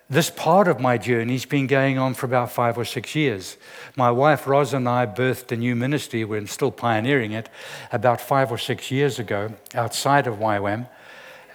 this 0.08 0.30
part 0.30 0.68
of 0.68 0.80
my 0.80 0.98
journey 0.98 1.32
has 1.32 1.44
been 1.44 1.66
going 1.66 1.98
on 1.98 2.14
for 2.14 2.26
about 2.26 2.50
five 2.50 2.76
or 2.76 2.84
six 2.84 3.14
years. 3.14 3.56
My 3.96 4.10
wife 4.10 4.46
Ros 4.46 4.72
and 4.72 4.88
I 4.88 5.06
birthed 5.06 5.50
a 5.52 5.56
new 5.56 5.74
ministry, 5.74 6.24
we're 6.24 6.46
still 6.46 6.70
pioneering 6.70 7.32
it, 7.32 7.48
about 7.90 8.20
five 8.20 8.52
or 8.52 8.58
six 8.58 8.90
years 8.90 9.18
ago 9.18 9.54
outside 9.74 10.26
of 10.26 10.36
YWAM. 10.36 10.88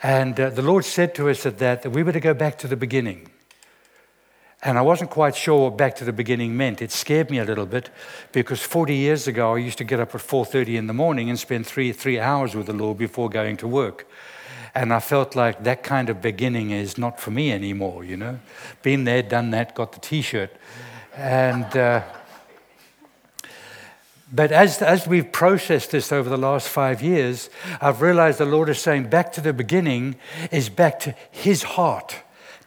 And 0.01 0.39
uh, 0.39 0.49
the 0.49 0.61
Lord 0.61 0.85
said 0.85 1.13
to 1.15 1.29
us 1.29 1.45
at 1.45 1.59
that 1.59 1.83
that 1.83 1.89
we 1.91 2.03
were 2.03 2.11
to 2.11 2.19
go 2.19 2.33
back 2.33 2.57
to 2.59 2.67
the 2.67 2.77
beginning. 2.77 3.29
And 4.61 4.77
I 4.77 4.81
wasn't 4.81 5.09
quite 5.09 5.35
sure 5.35 5.69
what 5.69 5.77
back 5.77 5.95
to 5.97 6.05
the 6.05 6.11
beginning 6.11 6.57
meant. 6.57 6.81
It 6.81 6.91
scared 6.91 7.29
me 7.29 7.39
a 7.39 7.45
little 7.45 7.65
bit 7.65 7.89
because 8.33 8.61
40 8.61 8.93
years 8.93 9.27
ago 9.27 9.55
I 9.55 9.59
used 9.59 9.77
to 9.77 9.85
get 9.85 9.99
up 9.99 10.13
at 10.13 10.21
4:30 10.21 10.75
in 10.75 10.87
the 10.87 10.93
morning 10.93 11.29
and 11.29 11.39
spend 11.39 11.65
three, 11.65 11.93
three 11.93 12.19
hours 12.19 12.55
with 12.55 12.65
the 12.65 12.73
Lord 12.73 12.97
before 12.97 13.29
going 13.29 13.57
to 13.57 13.67
work. 13.67 14.05
And 14.75 14.93
I 14.93 14.99
felt 14.99 15.35
like 15.35 15.63
that 15.63 15.83
kind 15.83 16.09
of 16.09 16.21
beginning 16.21 16.71
is 16.71 16.97
not 16.97 17.19
for 17.19 17.31
me 17.31 17.51
anymore, 17.51 18.03
you 18.03 18.17
know. 18.17 18.39
Been 18.83 19.03
there, 19.03 19.23
done 19.23 19.51
that, 19.51 19.75
got 19.75 19.91
the 19.91 19.99
t 19.99 20.21
shirt. 20.21 20.51
And. 21.15 21.65
Uh, 21.75 22.03
but 24.31 24.51
as, 24.51 24.81
as 24.81 25.07
we've 25.07 25.31
processed 25.31 25.91
this 25.91 26.11
over 26.11 26.29
the 26.29 26.37
last 26.37 26.69
five 26.69 27.01
years, 27.01 27.49
I've 27.81 28.01
realized 28.01 28.37
the 28.37 28.45
Lord 28.45 28.69
is 28.69 28.79
saying 28.79 29.09
back 29.09 29.31
to 29.33 29.41
the 29.41 29.53
beginning 29.53 30.17
is 30.51 30.69
back 30.69 30.99
to 31.01 31.15
His 31.31 31.63
heart, 31.63 32.15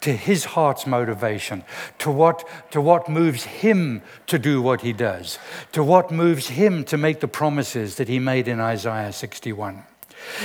to 0.01 0.13
His 0.13 0.45
heart's 0.45 0.89
motivation, 0.89 1.63
to 1.99 2.11
what, 2.11 2.49
to 2.73 2.81
what 2.81 3.09
moves 3.09 3.45
Him 3.45 4.03
to 4.27 4.41
do 4.41 4.61
what 4.61 4.81
He 4.81 4.93
does, 4.93 5.39
to 5.71 5.85
what 5.85 6.11
moves 6.11 6.49
Him 6.49 6.83
to 6.85 6.97
make 6.97 7.21
the 7.21 7.29
promises 7.29 7.95
that 7.97 8.09
He 8.09 8.19
made 8.19 8.49
in 8.49 8.59
Isaiah 8.59 9.13
61. 9.13 9.85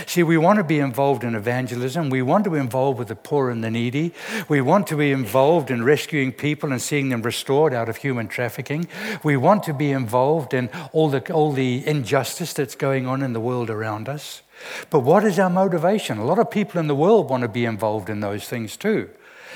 See, 0.06 0.24
we 0.24 0.38
want 0.38 0.58
to 0.58 0.64
be 0.64 0.80
involved 0.80 1.24
in 1.24 1.36
evangelism. 1.36 2.10
We 2.10 2.22
want 2.22 2.44
to 2.44 2.50
be 2.50 2.58
involved 2.58 3.00
with 3.00 3.08
the 3.08 3.16
poor 3.16 3.50
and 3.50 3.64
the 3.64 3.72
needy. 3.72 4.14
We 4.48 4.62
want 4.62 4.88
to 4.88 4.98
be 4.98 5.12
involved 5.12 5.72
in 5.72 5.84
rescuing 5.84 6.32
people 6.32 6.72
and 6.72 6.82
seeing 6.82 7.10
them 7.10 7.22
restored 7.22 7.74
out 7.74 7.90
of 7.90 7.98
human 7.98 8.28
trafficking. 8.28 8.88
We 9.24 9.38
want 9.38 9.64
to 9.64 9.74
be 9.74 9.92
involved 9.92 10.54
in 10.54 10.70
all 10.92 11.10
the, 11.10 11.32
all 11.32 11.52
the 11.52 11.86
injustice 11.88 12.54
that's 12.54 12.76
going 12.76 13.06
on 13.06 13.22
in 13.22 13.34
the 13.34 13.40
world 13.40 13.70
around 13.70 14.10
us. 14.10 14.42
But 14.90 15.02
what 15.02 15.24
is 15.24 15.40
our 15.40 15.50
motivation? 15.50 16.18
A 16.18 16.26
lot 16.26 16.40
of 16.40 16.50
people 16.50 16.80
in 16.80 16.88
the 16.88 16.96
world 16.96 17.30
want 17.30 17.42
to 17.42 17.48
be 17.48 17.66
involved 17.66 18.10
in 18.10 18.20
those 18.20 18.48
things 18.48 18.78
too. 18.78 19.10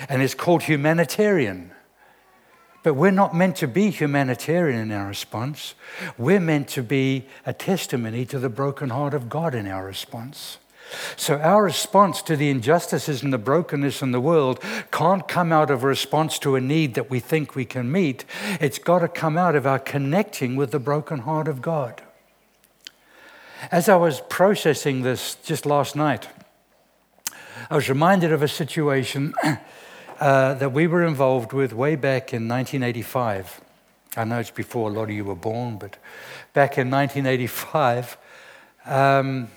And 0.10 0.22
it's 0.22 0.34
called 0.34 0.64
humanitarian. 0.64 1.72
But 2.84 2.96
we're 2.96 3.12
not 3.12 3.36
meant 3.36 3.58
to 3.58 3.68
be 3.68 3.92
humanitarian 3.92 4.80
in 4.80 4.92
our 4.92 5.08
response. 5.08 5.76
We're 6.18 6.40
meant 6.40 6.68
to 6.70 6.82
be 6.82 7.26
a 7.46 7.54
testimony 7.54 8.26
to 8.26 8.40
the 8.40 8.50
broken 8.50 8.90
heart 8.90 9.14
of 9.14 9.30
God 9.30 9.54
in 9.54 9.68
our 9.68 9.86
response. 9.86 10.58
So, 11.16 11.38
our 11.38 11.64
response 11.64 12.22
to 12.24 12.36
the 12.36 12.50
injustices 12.50 13.24
and 13.24 13.32
the 13.32 13.38
brokenness 13.38 14.02
in 14.02 14.12
the 14.12 14.20
world 14.20 14.62
can't 14.92 15.26
come 15.26 15.54
out 15.54 15.72
of 15.72 15.84
a 15.84 15.88
response 15.88 16.38
to 16.40 16.56
a 16.56 16.62
need 16.62 16.96
that 16.96 17.10
we 17.10 17.20
think 17.20 17.56
we 17.56 17.64
can 17.64 17.92
meet. 17.92 18.26
It's 18.60 18.78
got 18.78 19.00
to 19.00 19.08
come 19.08 19.38
out 19.38 19.56
of 19.56 19.66
our 19.66 19.80
connecting 19.80 20.58
with 20.58 20.72
the 20.72 20.80
broken 20.80 21.20
heart 21.20 21.48
of 21.48 21.62
God. 21.62 22.02
As 23.72 23.88
I 23.88 23.96
was 23.96 24.22
processing 24.28 25.04
this 25.04 25.36
just 25.36 25.66
last 25.66 25.96
night, 25.96 26.28
I 27.70 27.76
was 27.76 27.88
reminded 27.88 28.34
of 28.34 28.42
a 28.42 28.48
situation 28.48 29.34
uh, 30.22 30.54
that 30.54 30.72
we 30.72 30.86
were 30.86 31.04
involved 31.04 31.52
with 31.52 31.74
way 31.74 31.96
back 31.96 32.32
in 32.32 32.48
1985. 32.48 33.60
I 34.16 34.24
know 34.24 34.40
it's 34.40 34.52
before 34.52 34.88
a 34.88 34.94
lot 34.94 35.06
of 35.06 35.10
you 35.10 35.26
were 35.26 35.34
born, 35.34 35.80
but 35.80 35.98
back 36.54 36.78
in 36.78 36.92
1985, 36.92 38.18
um, 38.86 39.48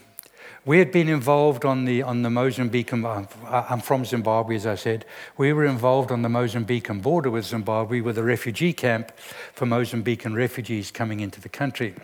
we 0.65 0.79
had 0.79 0.91
been 0.91 1.11
involved 1.11 1.67
on 1.67 1.85
the, 1.85 2.03
on 2.03 2.23
the 2.23 2.31
Mozambican, 2.31 3.05
uh, 3.05 3.67
I'm 3.69 3.81
from 3.81 4.07
Zimbabwe, 4.07 4.57
as 4.57 4.67
I 4.67 4.77
said. 4.77 5.05
We 5.37 5.53
were 5.53 5.67
involved 5.67 6.11
on 6.11 6.23
the 6.23 6.31
Mozambican 6.31 7.03
border 7.03 7.31
with 7.31 7.45
Zimbabwe 7.45 8.01
with 8.01 8.17
a 8.17 8.23
refugee 8.23 8.73
camp 8.73 9.13
for 9.53 9.67
Mozambican 9.67 10.35
refugees 10.35 10.91
coming 10.91 11.21
into 11.21 11.43
the 11.43 11.51
country. 11.51 11.95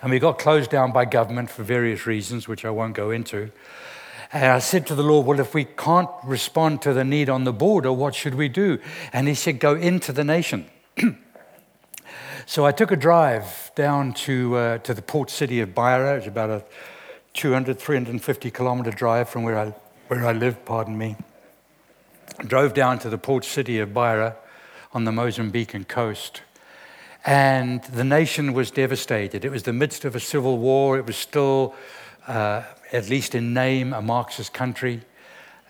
And 0.00 0.12
we 0.12 0.20
got 0.20 0.38
closed 0.38 0.70
down 0.70 0.92
by 0.92 1.06
government 1.06 1.50
for 1.50 1.64
various 1.64 2.06
reasons, 2.06 2.46
which 2.46 2.64
I 2.64 2.70
won't 2.70 2.94
go 2.94 3.10
into. 3.10 3.50
And 4.32 4.44
I 4.44 4.58
said 4.58 4.86
to 4.88 4.94
the 4.94 5.02
Lord, 5.02 5.26
Well, 5.26 5.40
if 5.40 5.54
we 5.54 5.64
can't 5.64 6.10
respond 6.22 6.82
to 6.82 6.92
the 6.92 7.04
need 7.04 7.28
on 7.28 7.44
the 7.44 7.52
border, 7.52 7.92
what 7.92 8.14
should 8.14 8.34
we 8.34 8.48
do? 8.48 8.78
And 9.12 9.26
He 9.26 9.34
said, 9.34 9.58
Go 9.58 9.74
into 9.74 10.12
the 10.12 10.24
nation. 10.24 10.66
so 12.46 12.66
I 12.66 12.72
took 12.72 12.90
a 12.90 12.96
drive 12.96 13.72
down 13.74 14.12
to, 14.14 14.56
uh, 14.56 14.78
to 14.78 14.92
the 14.92 15.02
port 15.02 15.30
city 15.30 15.60
of 15.60 15.74
Beira. 15.74 16.18
It's 16.18 16.26
about 16.26 16.50
a 16.50 16.64
200, 17.34 17.78
350 17.78 18.50
kilometer 18.50 18.90
drive 18.90 19.28
from 19.28 19.44
where 19.44 19.58
I, 19.58 19.74
where 20.08 20.26
I 20.26 20.32
live, 20.32 20.64
pardon 20.64 20.98
me. 20.98 21.16
Drove 22.46 22.74
down 22.74 22.98
to 23.00 23.08
the 23.08 23.18
port 23.18 23.44
city 23.44 23.78
of 23.78 23.94
Beira 23.94 24.36
on 24.92 25.04
the 25.04 25.10
Mozambican 25.10 25.88
coast. 25.88 26.42
And 27.24 27.82
the 27.84 28.04
nation 28.04 28.52
was 28.52 28.70
devastated. 28.70 29.44
It 29.44 29.50
was 29.50 29.62
the 29.64 29.72
midst 29.72 30.04
of 30.04 30.14
a 30.14 30.20
civil 30.20 30.58
war. 30.58 30.98
It 30.98 31.06
was 31.06 31.16
still, 31.16 31.74
uh, 32.26 32.62
at 32.92 33.08
least 33.08 33.34
in 33.34 33.52
name, 33.52 33.92
a 33.92 34.02
Marxist 34.02 34.52
country. 34.52 35.02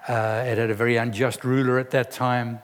Uh, 0.07 0.43
it 0.47 0.57
had 0.59 0.71
a 0.71 0.75
very 0.75 0.97
unjust 0.97 1.45
ruler 1.45 1.79
at 1.79 1.91
that 1.91 2.11
time. 2.11 2.61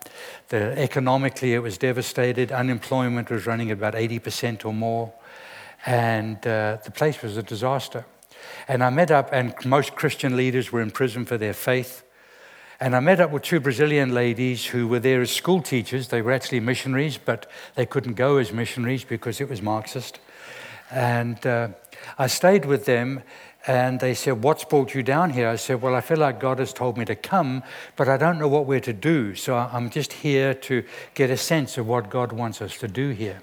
The, 0.48 0.78
economically, 0.78 1.54
it 1.54 1.58
was 1.58 1.76
devastated. 1.76 2.52
Unemployment 2.52 3.30
was 3.30 3.46
running 3.46 3.70
at 3.70 3.76
about 3.76 3.94
80% 3.94 4.64
or 4.64 4.72
more. 4.72 5.12
And 5.84 6.36
uh, 6.46 6.78
the 6.84 6.90
place 6.90 7.20
was 7.20 7.36
a 7.36 7.42
disaster. 7.42 8.06
And 8.68 8.82
I 8.82 8.90
met 8.90 9.10
up, 9.10 9.30
and 9.32 9.54
most 9.64 9.94
Christian 9.94 10.36
leaders 10.36 10.72
were 10.72 10.80
in 10.80 10.90
prison 10.90 11.24
for 11.26 11.36
their 11.36 11.52
faith. 11.52 12.02
And 12.80 12.96
I 12.96 13.00
met 13.00 13.20
up 13.20 13.30
with 13.30 13.42
two 13.42 13.60
Brazilian 13.60 14.14
ladies 14.14 14.66
who 14.66 14.88
were 14.88 14.98
there 14.98 15.20
as 15.20 15.30
school 15.30 15.62
teachers. 15.62 16.08
They 16.08 16.22
were 16.22 16.32
actually 16.32 16.60
missionaries, 16.60 17.18
but 17.18 17.50
they 17.74 17.86
couldn't 17.86 18.14
go 18.14 18.38
as 18.38 18.52
missionaries 18.52 19.04
because 19.04 19.40
it 19.40 19.48
was 19.48 19.62
Marxist. 19.62 20.18
And 20.90 21.44
uh, 21.46 21.68
I 22.18 22.26
stayed 22.26 22.64
with 22.64 22.84
them, 22.84 23.22
and 23.66 23.98
they 24.00 24.14
said, 24.14 24.42
What's 24.42 24.64
brought 24.64 24.94
you 24.94 25.02
down 25.02 25.30
here? 25.30 25.48
I 25.48 25.56
said, 25.56 25.80
Well, 25.80 25.94
I 25.94 26.00
feel 26.00 26.18
like 26.18 26.38
God 26.38 26.58
has 26.58 26.72
told 26.72 26.98
me 26.98 27.04
to 27.06 27.14
come, 27.14 27.62
but 27.96 28.08
I 28.08 28.16
don't 28.16 28.38
know 28.38 28.48
what 28.48 28.66
we're 28.66 28.80
to 28.80 28.92
do. 28.92 29.34
So 29.34 29.56
I'm 29.56 29.90
just 29.90 30.12
here 30.12 30.54
to 30.54 30.84
get 31.14 31.30
a 31.30 31.36
sense 31.36 31.78
of 31.78 31.86
what 31.86 32.10
God 32.10 32.32
wants 32.32 32.60
us 32.60 32.76
to 32.78 32.88
do 32.88 33.10
here. 33.10 33.42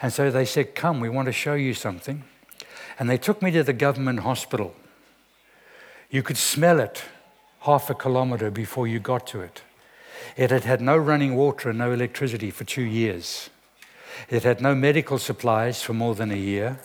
And 0.00 0.12
so 0.12 0.30
they 0.30 0.44
said, 0.44 0.74
Come, 0.74 1.00
we 1.00 1.08
want 1.08 1.26
to 1.26 1.32
show 1.32 1.54
you 1.54 1.74
something. 1.74 2.22
And 2.98 3.10
they 3.10 3.18
took 3.18 3.42
me 3.42 3.50
to 3.52 3.62
the 3.62 3.72
government 3.72 4.20
hospital. 4.20 4.74
You 6.10 6.22
could 6.22 6.36
smell 6.36 6.80
it 6.80 7.02
half 7.60 7.90
a 7.90 7.94
kilometer 7.94 8.50
before 8.50 8.86
you 8.86 9.00
got 9.00 9.26
to 9.28 9.40
it. 9.40 9.62
It 10.36 10.50
had 10.50 10.64
had 10.64 10.80
no 10.80 10.96
running 10.96 11.34
water 11.34 11.70
and 11.70 11.78
no 11.78 11.92
electricity 11.92 12.50
for 12.50 12.64
two 12.64 12.82
years. 12.82 13.50
It 14.28 14.42
had 14.44 14.60
no 14.60 14.74
medical 14.74 15.18
supplies 15.18 15.82
for 15.82 15.94
more 15.94 16.14
than 16.14 16.30
a 16.30 16.36
year. 16.36 16.78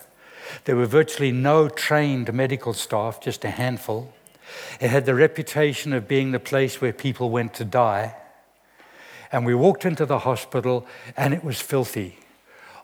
There 0.66 0.76
were 0.76 0.86
virtually 0.86 1.32
no 1.32 1.70
trained 1.70 2.34
medical 2.34 2.74
staff, 2.74 3.22
just 3.22 3.44
a 3.46 3.50
handful. 3.50 4.14
It 4.80 4.90
had 4.90 5.06
the 5.06 5.16
reputation 5.16 5.94
of 5.94 6.08
being 6.08 6.32
the 6.32 6.40
place 6.40 6.82
where 6.82 6.94
people 6.94 7.30
went 7.30 7.54
to 7.56 7.66
die. 7.66 8.16
And 9.32 9.46
we 9.46 9.56
walked 9.56 9.86
into 9.86 10.06
the 10.06 10.20
hospital 10.20 10.86
and 11.18 11.34
it 11.34 11.44
was 11.44 11.60
filthy. 11.60 12.20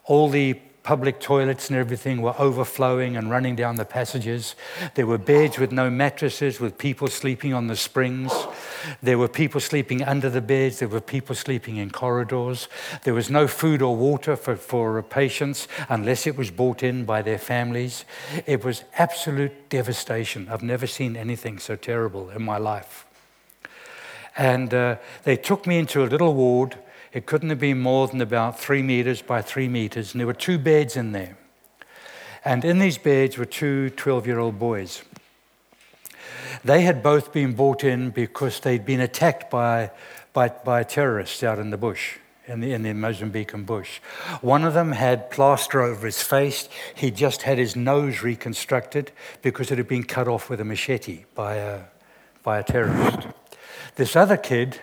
All 0.04 0.28
the 0.28 0.54
public 0.82 1.20
toilets 1.20 1.70
and 1.70 1.78
everything 1.78 2.20
were 2.20 2.34
overflowing 2.38 3.16
and 3.16 3.30
running 3.30 3.54
down 3.54 3.76
the 3.76 3.84
passages. 3.84 4.56
There 4.94 5.06
were 5.06 5.18
beds 5.18 5.58
with 5.58 5.70
no 5.70 5.90
mattresses, 5.90 6.58
with 6.58 6.76
people 6.76 7.06
sleeping 7.06 7.54
on 7.54 7.68
the 7.68 7.76
springs. 7.76 8.32
There 9.02 9.18
were 9.18 9.28
people 9.28 9.60
sleeping 9.60 10.02
under 10.02 10.30
the 10.30 10.40
beds. 10.40 10.78
There 10.78 10.88
were 10.88 11.00
people 11.00 11.34
sleeping 11.34 11.76
in 11.76 11.90
corridors. 11.90 12.68
There 13.04 13.14
was 13.14 13.30
no 13.30 13.46
food 13.46 13.82
or 13.82 13.96
water 13.96 14.36
for, 14.36 14.56
for 14.56 15.02
patients 15.02 15.68
unless 15.88 16.26
it 16.26 16.36
was 16.36 16.50
brought 16.50 16.82
in 16.82 17.04
by 17.04 17.22
their 17.22 17.38
families. 17.38 18.04
It 18.46 18.64
was 18.64 18.84
absolute 18.98 19.68
devastation. 19.68 20.48
I've 20.48 20.62
never 20.62 20.86
seen 20.86 21.16
anything 21.16 21.58
so 21.58 21.76
terrible 21.76 22.30
in 22.30 22.42
my 22.42 22.58
life. 22.58 23.06
And 24.36 24.72
uh, 24.72 24.96
they 25.24 25.36
took 25.36 25.66
me 25.66 25.78
into 25.78 26.02
a 26.02 26.06
little 26.06 26.34
ward 26.34 26.76
it 27.12 27.26
couldn't 27.26 27.50
have 27.50 27.60
been 27.60 27.80
more 27.80 28.08
than 28.08 28.20
about 28.20 28.58
three 28.58 28.82
meters 28.82 29.20
by 29.20 29.42
three 29.42 29.68
meters, 29.68 30.12
and 30.12 30.20
there 30.20 30.26
were 30.26 30.32
two 30.32 30.58
beds 30.58 30.96
in 30.96 31.12
there. 31.12 31.36
And 32.44 32.64
in 32.64 32.78
these 32.78 32.98
beds 32.98 33.36
were 33.36 33.44
two 33.44 33.90
12 33.90 34.26
year 34.26 34.38
old 34.38 34.58
boys. 34.58 35.02
They 36.64 36.82
had 36.82 37.02
both 37.02 37.32
been 37.32 37.54
brought 37.54 37.82
in 37.82 38.10
because 38.10 38.60
they'd 38.60 38.84
been 38.84 39.00
attacked 39.00 39.50
by, 39.50 39.90
by, 40.32 40.48
by 40.48 40.84
terrorists 40.84 41.42
out 41.42 41.58
in 41.58 41.70
the 41.70 41.76
bush, 41.76 42.18
in 42.46 42.60
the, 42.60 42.72
in 42.72 42.82
the 42.82 42.90
Mozambican 42.90 43.66
bush. 43.66 43.98
One 44.40 44.64
of 44.64 44.74
them 44.74 44.92
had 44.92 45.30
plaster 45.30 45.82
over 45.82 46.06
his 46.06 46.22
face. 46.22 46.68
He'd 46.94 47.16
just 47.16 47.42
had 47.42 47.58
his 47.58 47.74
nose 47.74 48.22
reconstructed 48.22 49.10
because 49.42 49.72
it 49.72 49.78
had 49.78 49.88
been 49.88 50.04
cut 50.04 50.28
off 50.28 50.48
with 50.48 50.60
a 50.60 50.64
machete 50.64 51.24
by 51.34 51.56
a, 51.56 51.80
by 52.42 52.58
a 52.58 52.62
terrorist. 52.62 53.26
This 53.96 54.14
other 54.14 54.36
kid 54.36 54.80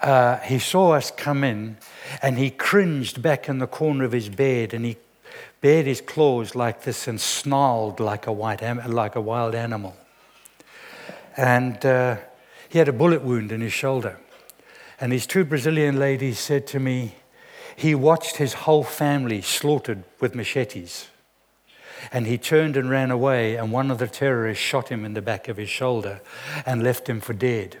uh, 0.00 0.38
he 0.38 0.58
saw 0.58 0.92
us 0.92 1.10
come 1.10 1.42
in 1.42 1.76
and 2.22 2.38
he 2.38 2.50
cringed 2.50 3.20
back 3.20 3.48
in 3.48 3.58
the 3.58 3.66
corner 3.66 4.04
of 4.04 4.12
his 4.12 4.28
bed 4.28 4.72
and 4.72 4.84
he 4.84 4.96
bared 5.60 5.86
his 5.86 6.00
claws 6.00 6.54
like 6.54 6.82
this 6.82 7.08
and 7.08 7.20
snarled 7.20 7.98
like 7.98 8.26
a, 8.26 8.32
white 8.32 8.62
like 8.86 9.16
a 9.16 9.20
wild 9.20 9.54
animal. 9.54 9.96
And 11.38 11.86
uh, 11.86 12.16
he 12.68 12.78
had 12.78 12.88
a 12.88 12.92
bullet 12.92 13.22
wound 13.22 13.52
in 13.52 13.60
his 13.60 13.72
shoulder. 13.72 14.18
And 15.00 15.12
these 15.12 15.26
two 15.26 15.44
Brazilian 15.44 15.98
ladies 15.98 16.40
said 16.40 16.66
to 16.68 16.80
me, 16.80 17.14
he 17.76 17.94
watched 17.94 18.36
his 18.38 18.54
whole 18.54 18.82
family 18.82 19.40
slaughtered 19.40 20.02
with 20.18 20.34
machetes. 20.34 21.06
And 22.10 22.26
he 22.26 22.38
turned 22.38 22.76
and 22.76 22.90
ran 22.90 23.12
away, 23.12 23.54
and 23.54 23.70
one 23.70 23.92
of 23.92 23.98
the 23.98 24.08
terrorists 24.08 24.62
shot 24.62 24.88
him 24.88 25.04
in 25.04 25.14
the 25.14 25.22
back 25.22 25.46
of 25.46 25.56
his 25.56 25.70
shoulder 25.70 26.20
and 26.66 26.82
left 26.82 27.08
him 27.08 27.20
for 27.20 27.34
dead. 27.34 27.78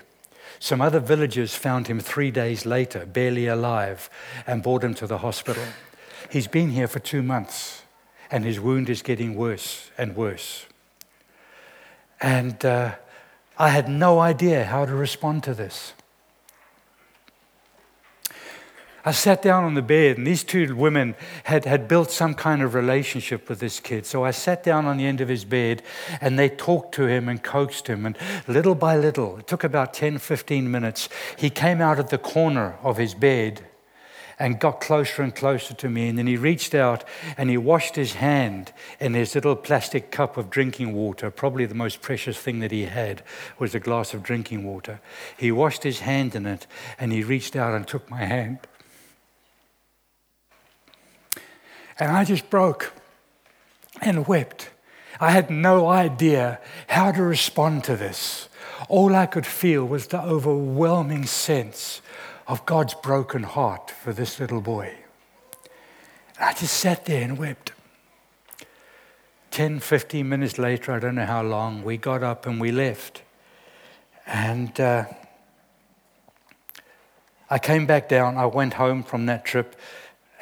Some 0.60 0.80
other 0.80 1.00
villagers 1.00 1.56
found 1.56 1.88
him 1.88 1.98
three 1.98 2.30
days 2.30 2.64
later, 2.64 3.06
barely 3.06 3.48
alive, 3.48 4.08
and 4.46 4.62
brought 4.62 4.84
him 4.84 4.94
to 4.94 5.06
the 5.08 5.18
hospital. 5.18 5.64
He's 6.30 6.46
been 6.46 6.70
here 6.70 6.88
for 6.88 7.00
two 7.00 7.22
months, 7.22 7.82
and 8.30 8.44
his 8.44 8.60
wound 8.60 8.88
is 8.88 9.02
getting 9.02 9.34
worse 9.34 9.90
and 9.98 10.14
worse. 10.14 10.66
And 12.20 12.64
uh, 12.64 12.94
I 13.58 13.70
had 13.70 13.88
no 13.88 14.20
idea 14.20 14.64
how 14.64 14.86
to 14.86 14.94
respond 14.94 15.42
to 15.44 15.54
this. 15.54 15.92
I 19.04 19.12
sat 19.12 19.42
down 19.42 19.64
on 19.64 19.74
the 19.74 19.82
bed, 19.82 20.18
and 20.18 20.26
these 20.26 20.44
two 20.44 20.76
women 20.76 21.14
had, 21.44 21.64
had 21.64 21.88
built 21.88 22.10
some 22.10 22.34
kind 22.34 22.62
of 22.62 22.74
relationship 22.74 23.48
with 23.48 23.58
this 23.58 23.80
kid. 23.80 24.06
So 24.06 24.24
I 24.24 24.32
sat 24.32 24.62
down 24.62 24.86
on 24.86 24.98
the 24.98 25.06
end 25.06 25.20
of 25.20 25.28
his 25.28 25.44
bed, 25.44 25.82
and 26.20 26.38
they 26.38 26.48
talked 26.48 26.94
to 26.96 27.06
him 27.06 27.28
and 27.28 27.42
coaxed 27.42 27.86
him. 27.86 28.04
And 28.04 28.16
little 28.46 28.74
by 28.74 28.96
little, 28.96 29.38
it 29.38 29.46
took 29.46 29.64
about 29.64 29.94
10, 29.94 30.18
15 30.18 30.70
minutes, 30.70 31.08
he 31.36 31.48
came 31.48 31.80
out 31.80 31.98
of 31.98 32.10
the 32.10 32.18
corner 32.18 32.76
of 32.82 32.96
his 32.96 33.14
bed 33.14 33.62
and 34.38 34.60
got 34.60 34.80
closer 34.80 35.22
and 35.22 35.34
closer 35.34 35.74
to 35.74 35.88
me. 35.88 36.08
And 36.08 36.18
then 36.18 36.26
he 36.26 36.36
reached 36.36 36.74
out 36.74 37.04
and 37.36 37.50
he 37.50 37.56
washed 37.56 37.96
his 37.96 38.14
hand 38.14 38.72
in 39.00 39.14
his 39.14 39.34
little 39.34 39.56
plastic 39.56 40.10
cup 40.10 40.36
of 40.36 40.50
drinking 40.50 40.94
water. 40.94 41.30
Probably 41.30 41.66
the 41.66 41.74
most 41.74 42.00
precious 42.00 42.38
thing 42.38 42.60
that 42.60 42.70
he 42.70 42.84
had 42.84 43.22
was 43.58 43.74
a 43.74 43.80
glass 43.80 44.14
of 44.14 44.22
drinking 44.22 44.64
water. 44.64 45.00
He 45.36 45.50
washed 45.50 45.82
his 45.82 46.00
hand 46.00 46.34
in 46.34 46.46
it 46.46 46.66
and 46.98 47.12
he 47.12 47.22
reached 47.22 47.56
out 47.56 47.74
and 47.74 47.86
took 47.86 48.08
my 48.08 48.24
hand. 48.24 48.58
And 51.98 52.12
I 52.12 52.24
just 52.24 52.48
broke 52.48 52.92
and 54.00 54.26
wept. 54.28 54.70
I 55.20 55.32
had 55.32 55.50
no 55.50 55.88
idea 55.88 56.60
how 56.86 57.10
to 57.10 57.22
respond 57.22 57.82
to 57.84 57.96
this. 57.96 58.48
All 58.88 59.16
I 59.16 59.26
could 59.26 59.46
feel 59.46 59.84
was 59.84 60.06
the 60.06 60.22
overwhelming 60.22 61.26
sense 61.26 62.00
of 62.48 62.64
God's 62.64 62.94
broken 62.94 63.42
heart 63.42 63.90
for 63.90 64.12
this 64.12 64.40
little 64.40 64.62
boy. 64.62 64.94
And 66.36 66.44
I 66.48 66.54
just 66.54 66.74
sat 66.74 67.04
there 67.04 67.22
and 67.22 67.38
wept. 67.38 67.72
10, 69.50 69.80
15 69.80 70.28
minutes 70.28 70.58
later, 70.58 70.92
I 70.92 70.98
don't 70.98 71.14
know 71.14 71.26
how 71.26 71.42
long, 71.42 71.84
we 71.84 71.98
got 71.98 72.22
up 72.22 72.46
and 72.46 72.60
we 72.60 72.72
left. 72.72 73.22
And 74.26 74.78
uh, 74.80 75.04
I 77.50 77.58
came 77.58 77.86
back 77.86 78.08
down. 78.08 78.36
I 78.36 78.46
went 78.46 78.74
home 78.74 79.02
from 79.02 79.26
that 79.26 79.44
trip 79.44 79.76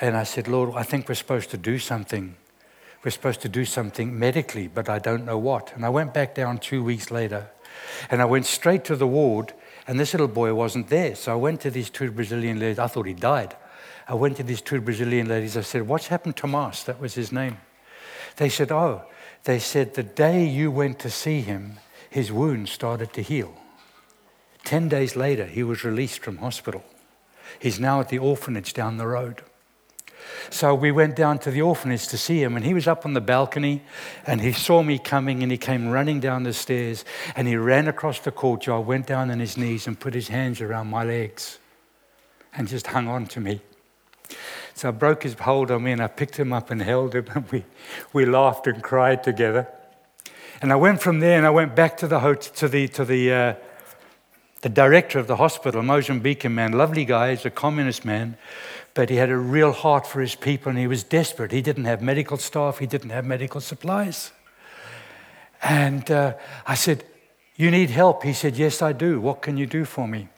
and 0.01 0.17
I 0.17 0.25
said, 0.25 0.49
Lord, 0.49 0.75
I 0.77 0.83
think 0.83 1.09
we're 1.09 1.15
supposed 1.15 1.51
to 1.51 1.57
do 1.57 1.79
something. 1.79 2.37
We're 3.05 3.11
supposed 3.11 3.41
to 3.43 3.49
do 3.49 3.65
something 3.65 4.19
medically, 4.19 4.69
but 4.69 4.89
I 4.89 4.99
don't 4.99 5.25
know 5.25 5.39
what. 5.39 5.73
And 5.75 5.85
I 5.85 5.89
went 5.89 6.13
back 6.13 6.35
down 6.35 6.59
two 6.59 6.85
weeks 6.85 7.11
later 7.11 7.49
and 8.11 8.21
I 8.21 8.25
went 8.25 8.47
straight 8.47 8.85
to 8.85 8.97
the 8.97 9.07
ward, 9.07 9.53
and 9.87 10.01
this 10.01 10.13
little 10.13 10.29
boy 10.29 10.53
wasn't 10.55 10.89
there. 10.89 11.15
So 11.15 11.33
I 11.33 11.37
went 11.37 11.61
to 11.63 11.71
these 11.71 11.91
two 11.91 12.11
Brazilian 12.11 12.59
ladies. 12.59 12.79
I 12.79 12.87
thought 12.87 13.07
he 13.07 13.15
died. 13.15 13.57
I 14.09 14.15
went 14.15 14.37
to 14.37 14.43
these 14.43 14.61
two 14.61 14.81
Brazilian 14.81 15.29
ladies. 15.29 15.57
I 15.57 15.63
said, 15.63 15.87
What's 15.87 16.09
happened 16.09 16.37
to? 16.37 16.73
That 16.87 17.01
was 17.01 17.15
his 17.15 17.33
name. 17.33 17.59
They 18.37 18.49
said, 18.49 18.71
Oh, 18.71 19.03
they 19.45 19.59
said, 19.59 19.95
the 19.95 20.03
day 20.03 20.45
you 20.45 20.71
went 20.71 20.99
to 21.01 21.11
see 21.11 21.41
him, 21.41 21.79
his 22.11 22.33
wound 22.33 22.69
started 22.69 23.13
to 23.13 23.23
heal. 23.23 23.55
Ten 24.65 24.89
days 24.89 25.15
later, 25.15 25.47
he 25.47 25.63
was 25.63 25.85
released 25.85 26.21
from 26.21 26.39
hospital. 26.39 26.83
He's 27.61 27.79
now 27.79 28.01
at 28.01 28.09
the 28.09 28.19
orphanage 28.19 28.75
down 28.75 28.97
the 28.97 29.07
road. 29.07 29.43
So 30.51 30.75
we 30.75 30.93
went 30.93 31.17
down 31.17 31.39
to 31.41 31.51
the 31.51 31.63
orphanage 31.63 32.09
to 32.09 32.19
see 32.19 32.43
him, 32.43 32.57
and 32.57 32.65
he 32.65 32.75
was 32.75 32.87
up 32.87 33.05
on 33.05 33.15
the 33.15 33.21
balcony, 33.21 33.83
and 34.27 34.41
he 34.41 34.53
saw 34.53 34.83
me 34.83 34.99
coming, 34.99 35.43
and 35.43 35.51
he 35.51 35.59
came 35.59 35.89
running 35.89 36.21
down 36.21 36.45
the 36.45 36.53
stairs, 36.53 37.05
and 37.35 37.49
he 37.49 37.57
ran 37.57 37.89
across 37.89 38.21
the 38.21 38.31
courtyard, 38.31 38.87
went 38.87 39.07
down 39.07 39.31
on 39.31 39.41
his 39.41 39.57
knees, 39.57 39.87
and 39.87 39.99
put 39.99 40.15
his 40.15 40.29
hands 40.29 40.61
around 40.61 40.89
my 40.89 41.05
legs, 41.05 41.59
and 42.55 42.69
just 42.69 42.87
hung 42.87 43.09
on 43.09 43.27
to 43.27 43.41
me. 43.41 43.61
So 44.75 44.89
I 44.89 44.91
broke 44.93 45.23
his 45.23 45.35
hold 45.35 45.71
on 45.71 45.83
me, 45.83 45.93
and 45.93 46.03
I 46.03 46.07
picked 46.07 46.37
him 46.37 46.53
up 46.53 46.71
and 46.71 46.83
held 46.83 47.15
him, 47.15 47.27
and 47.35 47.51
we, 47.51 47.65
we 48.13 48.25
laughed 48.25 48.67
and 48.67 48.83
cried 48.83 49.23
together. 49.25 49.69
And 50.63 50.73
I 50.73 50.77
went 50.77 51.03
from 51.03 51.21
there, 51.21 51.37
and 51.37 51.47
I 51.47 51.51
went 51.51 51.75
back 51.75 51.97
to 51.99 52.09
the 52.09 52.19
to 52.35 52.69
the 52.69 52.89
to 52.89 53.05
the. 53.05 53.33
Uh, 53.33 53.55
the 54.63 54.71
director 54.71 55.21
of 55.21 55.29
the 55.29 55.37
hospital, 55.37 55.81
Mozambican 55.83 56.51
man, 56.51 56.73
lovely 56.73 57.05
guy, 57.05 57.31
he's 57.31 57.45
a 57.45 57.51
communist 57.51 58.05
man, 58.05 58.37
but 58.97 59.11
he 59.11 59.17
had 59.17 59.29
a 59.29 59.37
real 59.37 59.73
heart 59.73 60.07
for 60.07 60.23
his 60.23 60.35
people 60.35 60.71
and 60.71 60.79
he 60.79 60.87
was 60.87 61.05
desperate. 61.05 61.53
He 61.53 61.61
didn't 61.61 61.85
have 61.85 62.01
medical 62.01 62.39
staff, 62.39 62.79
he 62.79 62.87
didn't 62.87 63.11
have 63.11 63.27
medical 63.27 63.61
supplies. 63.61 64.33
And 65.63 66.11
uh, 66.11 66.35
I 66.67 66.75
said, 66.75 67.05
You 67.57 67.71
need 67.71 67.91
help? 67.91 68.23
He 68.23 68.33
said, 68.33 68.57
Yes, 68.57 68.81
I 68.81 68.93
do. 68.93 69.21
What 69.21 69.43
can 69.43 69.59
you 69.59 69.67
do 69.67 69.85
for 69.85 70.09
me? 70.09 70.29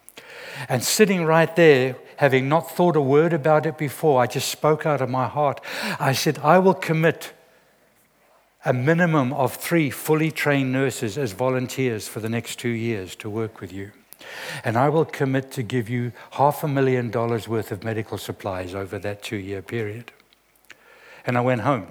And 0.68 0.82
sitting 0.82 1.24
right 1.24 1.54
there, 1.54 1.96
having 2.16 2.48
not 2.48 2.70
thought 2.72 2.96
a 2.96 3.00
word 3.00 3.32
about 3.32 3.64
it 3.64 3.78
before, 3.78 4.20
I 4.20 4.26
just 4.26 4.48
spoke 4.48 4.84
out 4.84 5.00
of 5.00 5.08
my 5.08 5.28
heart. 5.28 5.60
I 6.00 6.12
said, 6.12 6.38
I 6.38 6.58
will 6.58 6.74
commit 6.74 7.32
a 8.64 8.72
minimum 8.72 9.32
of 9.34 9.54
three 9.54 9.88
fully 9.88 10.32
trained 10.32 10.72
nurses 10.72 11.16
as 11.16 11.30
volunteers 11.30 12.08
for 12.08 12.18
the 12.18 12.28
next 12.28 12.58
two 12.58 12.68
years 12.68 13.14
to 13.16 13.30
work 13.30 13.60
with 13.60 13.72
you. 13.72 13.92
And 14.64 14.76
I 14.76 14.88
will 14.88 15.04
commit 15.04 15.52
to 15.52 15.62
give 15.62 15.88
you 15.88 16.12
half 16.32 16.64
a 16.64 16.68
million 16.68 17.10
dollars 17.10 17.48
worth 17.48 17.70
of 17.70 17.84
medical 17.84 18.18
supplies 18.18 18.74
over 18.74 18.98
that 18.98 19.22
two 19.22 19.36
year 19.36 19.62
period. 19.62 20.12
And 21.26 21.36
I 21.38 21.40
went 21.40 21.62
home. 21.62 21.88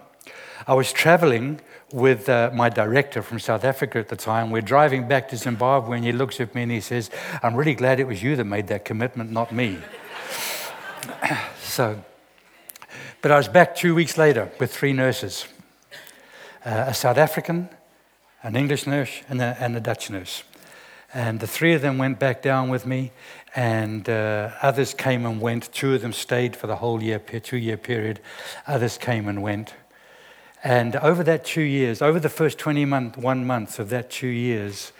I 0.66 0.74
was 0.74 0.92
traveling 0.92 1.62
with 1.92 2.28
uh, 2.28 2.52
my 2.54 2.70
director 2.70 3.22
from 3.22 3.40
South 3.40 3.64
Africa 3.64 4.00
at 4.00 4.10
the 4.10 4.16
time. 4.16 4.52
We're 4.52 4.62
driving 4.62 5.08
back 5.08 5.30
to 5.30 5.38
Zimbabwe, 5.38 5.98
and 5.98 6.06
he 6.06 6.12
looks 6.12 6.42
at 6.42 6.54
me 6.54 6.64
and 6.64 6.72
he 6.72 6.82
says, 6.82 7.10
I'm 7.42 7.56
really 7.56 7.76
glad 7.76 8.00
it 8.00 8.08
was 8.08 8.22
you 8.22 8.36
that 8.36 8.44
made 8.44 8.68
that 8.68 8.84
commitment, 8.84 9.32
not 9.32 9.52
me. 9.52 9.78
so, 11.62 12.04
but 13.22 13.32
I 13.32 13.38
was 13.38 13.48
back 13.48 13.76
two 13.76 13.96
weeks 13.96 14.18
later 14.18 14.52
with 14.60 14.74
three 14.74 14.94
nurses 14.94 15.48
uh, 16.66 16.86
a 16.88 16.94
South 16.94 17.18
African, 17.18 17.70
an 18.44 18.56
English 18.58 18.86
nurse, 18.88 19.22
and 19.30 19.42
a, 19.42 19.56
and 19.60 19.76
a 19.78 19.80
Dutch 19.80 20.10
nurse. 20.10 20.44
And 21.18 21.40
the 21.40 21.48
three 21.48 21.74
of 21.74 21.82
them 21.82 21.98
went 21.98 22.20
back 22.20 22.44
down 22.44 22.70
with 22.70 22.86
me, 22.86 23.12
and 23.56 24.08
uh, 24.08 24.52
others 24.62 24.94
came 24.94 25.26
and 25.26 25.42
went. 25.42 25.74
Two 25.74 25.96
of 25.96 26.04
them 26.04 26.14
stayed 26.14 26.56
for 26.56 26.68
the 26.68 26.76
whole 26.76 27.02
year, 27.02 27.18
two 27.18 27.58
year 27.58 27.76
period. 27.76 28.20
Others 28.68 29.00
came 29.00 29.28
and 29.28 29.42
went. 29.42 29.74
And 30.64 30.96
over 30.98 31.24
that 31.24 31.44
two 31.44 31.64
years, 31.64 32.04
over 32.04 32.20
the 32.20 32.30
first 32.30 32.60
21 32.60 33.16
months 33.48 33.80
of 33.80 33.90
that 33.90 34.12
two 34.12 34.28
years, 34.28 34.92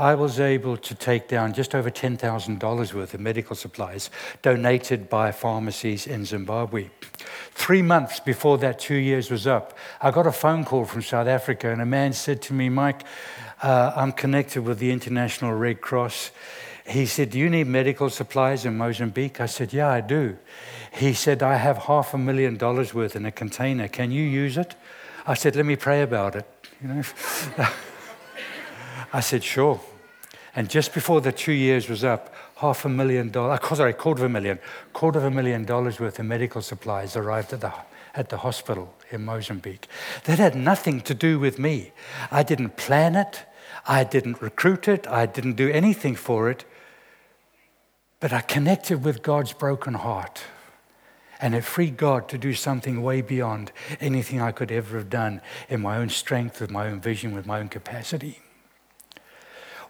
I 0.00 0.14
was 0.14 0.40
able 0.40 0.78
to 0.78 0.94
take 0.94 1.28
down 1.28 1.52
just 1.52 1.74
over 1.74 1.90
$10,000 1.90 2.94
worth 2.94 3.12
of 3.12 3.20
medical 3.20 3.54
supplies 3.54 4.08
donated 4.40 5.10
by 5.10 5.30
pharmacies 5.30 6.06
in 6.06 6.24
Zimbabwe. 6.24 6.88
Three 7.52 7.82
months 7.82 8.18
before 8.18 8.56
that 8.58 8.78
two 8.78 8.94
years 8.94 9.30
was 9.30 9.46
up, 9.46 9.76
I 10.00 10.10
got 10.10 10.26
a 10.26 10.32
phone 10.32 10.64
call 10.64 10.86
from 10.86 11.02
South 11.02 11.26
Africa, 11.26 11.70
and 11.70 11.82
a 11.82 11.86
man 11.86 12.14
said 12.14 12.40
to 12.42 12.54
me, 12.54 12.70
Mike, 12.70 13.02
uh, 13.62 13.92
I'm 13.94 14.12
connected 14.12 14.62
with 14.62 14.78
the 14.78 14.90
International 14.90 15.52
Red 15.52 15.82
Cross. 15.82 16.30
He 16.86 17.04
said, 17.04 17.28
Do 17.28 17.38
you 17.38 17.50
need 17.50 17.66
medical 17.66 18.08
supplies 18.08 18.64
in 18.64 18.78
Mozambique? 18.78 19.38
I 19.38 19.44
said, 19.44 19.70
Yeah, 19.74 19.88
I 19.90 20.00
do. 20.00 20.38
He 20.94 21.12
said, 21.12 21.42
I 21.42 21.56
have 21.56 21.76
half 21.76 22.14
a 22.14 22.18
million 22.18 22.56
dollars 22.56 22.94
worth 22.94 23.16
in 23.16 23.26
a 23.26 23.30
container. 23.30 23.86
Can 23.86 24.12
you 24.12 24.22
use 24.22 24.56
it? 24.56 24.74
I 25.26 25.34
said, 25.34 25.56
Let 25.56 25.66
me 25.66 25.76
pray 25.76 26.00
about 26.00 26.36
it. 26.36 26.46
You 26.80 26.88
know? 26.88 27.02
I 29.12 29.20
said, 29.20 29.44
Sure. 29.44 29.78
And 30.56 30.68
just 30.68 30.92
before 30.92 31.20
the 31.20 31.32
two 31.32 31.52
years 31.52 31.88
was 31.88 32.02
up, 32.02 32.34
half 32.56 32.84
a 32.84 32.88
million 32.88 33.30
dollars, 33.30 33.60
uh, 33.62 33.74
sorry, 33.74 33.92
quarter 33.92 34.24
of 34.24 34.30
a 34.30 34.32
million, 34.32 34.58
quarter 34.92 35.18
of 35.18 35.24
a 35.24 35.30
million 35.30 35.64
dollars 35.64 36.00
worth 36.00 36.18
of 36.18 36.26
medical 36.26 36.62
supplies 36.62 37.16
arrived 37.16 37.52
at 37.52 37.60
the 37.60 37.72
at 38.12 38.28
the 38.28 38.38
hospital 38.38 38.92
in 39.12 39.24
Mozambique. 39.24 39.86
That 40.24 40.40
had 40.40 40.56
nothing 40.56 41.00
to 41.02 41.14
do 41.14 41.38
with 41.38 41.60
me. 41.60 41.92
I 42.32 42.42
didn't 42.42 42.76
plan 42.76 43.14
it. 43.14 43.46
I 43.86 44.04
didn't 44.04 44.42
recruit 44.42 44.88
it, 44.88 45.06
I 45.06 45.26
didn't 45.26 45.54
do 45.54 45.70
anything 45.70 46.14
for 46.14 46.50
it, 46.50 46.64
but 48.18 48.32
I 48.32 48.40
connected 48.40 49.04
with 49.04 49.22
God's 49.22 49.52
broken 49.52 49.94
heart. 49.94 50.42
And 51.42 51.54
it 51.54 51.64
freed 51.64 51.96
God 51.96 52.28
to 52.28 52.38
do 52.38 52.52
something 52.52 53.02
way 53.02 53.22
beyond 53.22 53.72
anything 53.98 54.42
I 54.42 54.52
could 54.52 54.70
ever 54.70 54.98
have 54.98 55.08
done 55.08 55.40
in 55.70 55.80
my 55.80 55.96
own 55.96 56.10
strength, 56.10 56.60
with 56.60 56.70
my 56.70 56.86
own 56.88 57.00
vision, 57.00 57.34
with 57.34 57.46
my 57.46 57.60
own 57.60 57.68
capacity. 57.68 58.40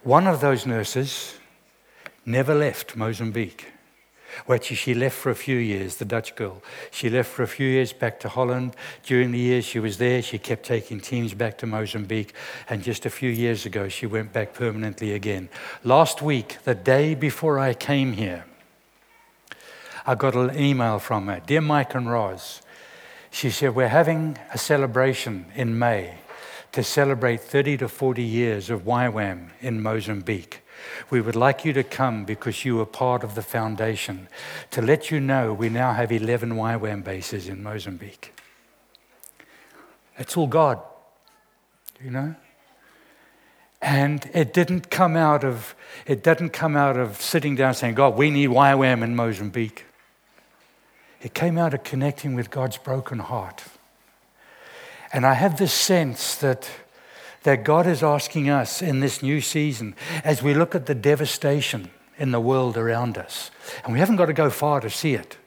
One 0.03 0.25
of 0.25 0.41
those 0.41 0.65
nurses 0.65 1.35
never 2.25 2.55
left 2.55 2.95
Mozambique. 2.95 3.67
Well, 4.47 4.59
she 4.59 4.95
left 4.95 5.15
for 5.15 5.29
a 5.29 5.35
few 5.35 5.57
years, 5.57 5.97
the 5.97 6.05
Dutch 6.05 6.35
girl. 6.35 6.63
She 6.89 7.07
left 7.07 7.29
for 7.29 7.43
a 7.43 7.47
few 7.47 7.67
years 7.67 7.93
back 7.93 8.19
to 8.21 8.29
Holland. 8.29 8.75
During 9.03 9.31
the 9.31 9.37
years 9.37 9.63
she 9.63 9.79
was 9.79 9.99
there, 9.99 10.23
she 10.23 10.39
kept 10.39 10.65
taking 10.65 11.01
teams 11.01 11.35
back 11.35 11.57
to 11.59 11.67
Mozambique. 11.67 12.33
And 12.67 12.81
just 12.81 13.05
a 13.05 13.11
few 13.11 13.29
years 13.29 13.67
ago, 13.67 13.89
she 13.89 14.07
went 14.07 14.33
back 14.33 14.55
permanently 14.55 15.13
again. 15.13 15.49
Last 15.83 16.21
week, 16.21 16.57
the 16.63 16.73
day 16.73 17.13
before 17.13 17.59
I 17.59 17.75
came 17.75 18.13
here, 18.13 18.45
I 20.07 20.15
got 20.15 20.33
an 20.33 20.57
email 20.57 20.97
from 20.97 21.27
her 21.27 21.41
Dear 21.45 21.61
Mike 21.61 21.93
and 21.93 22.09
Roz, 22.09 22.63
she 23.29 23.51
said, 23.51 23.75
We're 23.75 23.87
having 23.87 24.39
a 24.51 24.57
celebration 24.57 25.45
in 25.53 25.77
May 25.77 26.20
to 26.71 26.83
celebrate 26.83 27.41
30 27.41 27.77
to 27.77 27.87
40 27.87 28.23
years 28.23 28.69
of 28.69 28.83
YWAM 28.83 29.49
in 29.59 29.81
Mozambique. 29.81 30.61
We 31.09 31.21
would 31.21 31.35
like 31.35 31.65
you 31.65 31.73
to 31.73 31.83
come 31.83 32.25
because 32.25 32.65
you 32.65 32.77
were 32.77 32.85
part 32.85 33.23
of 33.23 33.35
the 33.35 33.41
foundation. 33.41 34.27
To 34.71 34.81
let 34.81 35.11
you 35.11 35.19
know, 35.19 35.53
we 35.53 35.69
now 35.69 35.93
have 35.93 36.11
11 36.11 36.51
YWAM 36.51 37.03
bases 37.03 37.47
in 37.47 37.61
Mozambique. 37.61 38.33
It's 40.17 40.37
all 40.37 40.47
God, 40.47 40.79
you 42.03 42.11
know? 42.11 42.35
And 43.81 44.29
it 44.33 44.53
didn't 44.53 44.89
come 44.91 45.17
out 45.17 45.43
of 45.43 45.75
it 46.05 46.23
didn't 46.23 46.51
come 46.51 46.75
out 46.75 46.97
of 46.97 47.19
sitting 47.21 47.55
down 47.55 47.73
saying, 47.73 47.95
God, 47.95 48.15
we 48.15 48.29
need 48.29 48.49
YWAM 48.49 49.03
in 49.03 49.15
Mozambique. 49.15 49.85
It 51.21 51.33
came 51.33 51.57
out 51.57 51.73
of 51.73 51.83
connecting 51.83 52.35
with 52.35 52.49
God's 52.49 52.77
broken 52.77 53.19
heart. 53.19 53.63
And 55.13 55.25
I 55.25 55.33
have 55.33 55.57
this 55.57 55.73
sense 55.73 56.35
that 56.37 56.69
that 57.43 57.63
God 57.63 57.87
is 57.87 58.03
asking 58.03 58.49
us 58.49 58.81
in 58.81 58.99
this 58.99 59.23
new 59.23 59.41
season 59.41 59.95
as 60.23 60.43
we 60.43 60.53
look 60.53 60.75
at 60.75 60.85
the 60.85 60.95
devastation 60.95 61.89
in 62.17 62.31
the 62.31 62.39
world 62.39 62.77
around 62.77 63.17
us. 63.17 63.49
And 63.83 63.93
we 63.93 63.99
haven't 63.99 64.17
got 64.17 64.27
to 64.27 64.33
go 64.33 64.49
far 64.49 64.79
to 64.79 64.89
see 64.89 65.15
it. 65.15 65.37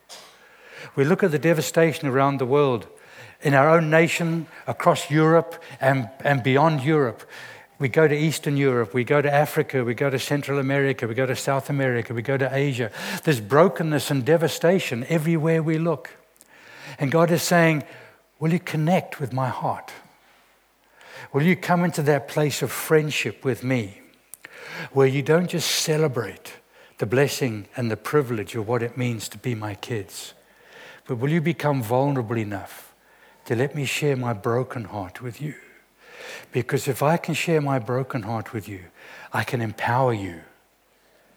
We 0.97 1.05
look 1.05 1.23
at 1.23 1.31
the 1.31 1.39
devastation 1.39 2.09
around 2.09 2.39
the 2.39 2.47
world, 2.47 2.87
in 3.43 3.55
our 3.55 3.69
own 3.69 3.91
nation, 3.91 4.47
across 4.67 5.11
Europe, 5.11 5.63
and, 5.81 6.09
and 6.25 6.43
beyond 6.43 6.83
Europe. 6.83 7.29
We 7.79 7.89
go 7.89 8.09
to 8.09 8.17
Eastern 8.17 8.57
Europe, 8.57 8.95
we 8.95 9.05
go 9.05 9.21
to 9.21 9.33
Africa, 9.33 9.85
we 9.85 9.95
go 9.95 10.09
to 10.09 10.19
Central 10.19 10.59
America, 10.59 11.07
we 11.07 11.15
go 11.15 11.27
to 11.27 11.37
South 11.37 11.69
America, 11.69 12.15
we 12.15 12.23
go 12.23 12.37
to 12.37 12.55
Asia. 12.55 12.91
There's 13.25 13.41
brokenness 13.41 14.11
and 14.11 14.25
devastation 14.25 15.05
everywhere 15.09 15.63
we 15.63 15.79
look. 15.79 16.11
And 16.99 17.11
God 17.11 17.31
is 17.31 17.43
saying, 17.43 17.85
Will 18.45 18.53
you 18.53 18.61
connect 18.61 19.21
with 19.21 19.33
my 19.33 19.49
heart? 19.49 19.91
Will 21.33 21.45
you 21.45 21.57
come 21.57 21.83
into 21.83 22.03
that 22.03 22.29
place 22.29 22.61
of 22.61 22.71
friendship 22.71 23.43
with 23.43 23.65
me 23.65 24.03
where 24.93 25.07
you 25.07 25.23
don't 25.23 25.49
just 25.49 25.71
celebrate, 25.71 26.53
the 26.99 27.07
blessing 27.07 27.67
and 27.75 27.91
the 27.91 27.97
privilege 27.97 28.55
of 28.55 28.69
what 28.69 28.83
it 28.83 28.99
means 28.99 29.31
to 29.31 29.39
be 29.39 29.55
my 29.55 29.75
kids. 29.75 30.35
But 31.07 31.17
will 31.17 31.31
you 31.31 31.41
become 31.41 31.83
vulnerable 31.83 32.37
enough 32.37 32.93
to 33.47 33.55
let 33.55 33.75
me 33.75 33.87
share 33.87 34.15
my 34.15 34.35
broken 34.35 34.85
heart 34.85 35.23
with 35.23 35.41
you? 35.41 35.55
Because 36.53 36.87
if 36.87 37.03
I 37.03 37.17
can 37.17 37.33
share 37.33 37.63
my 37.63 37.79
broken 37.79 38.25
heart 38.25 38.53
with 38.53 38.69
you, 38.69 38.81
I 39.33 39.43
can 39.43 39.63
empower 39.63 40.13
you 40.13 40.43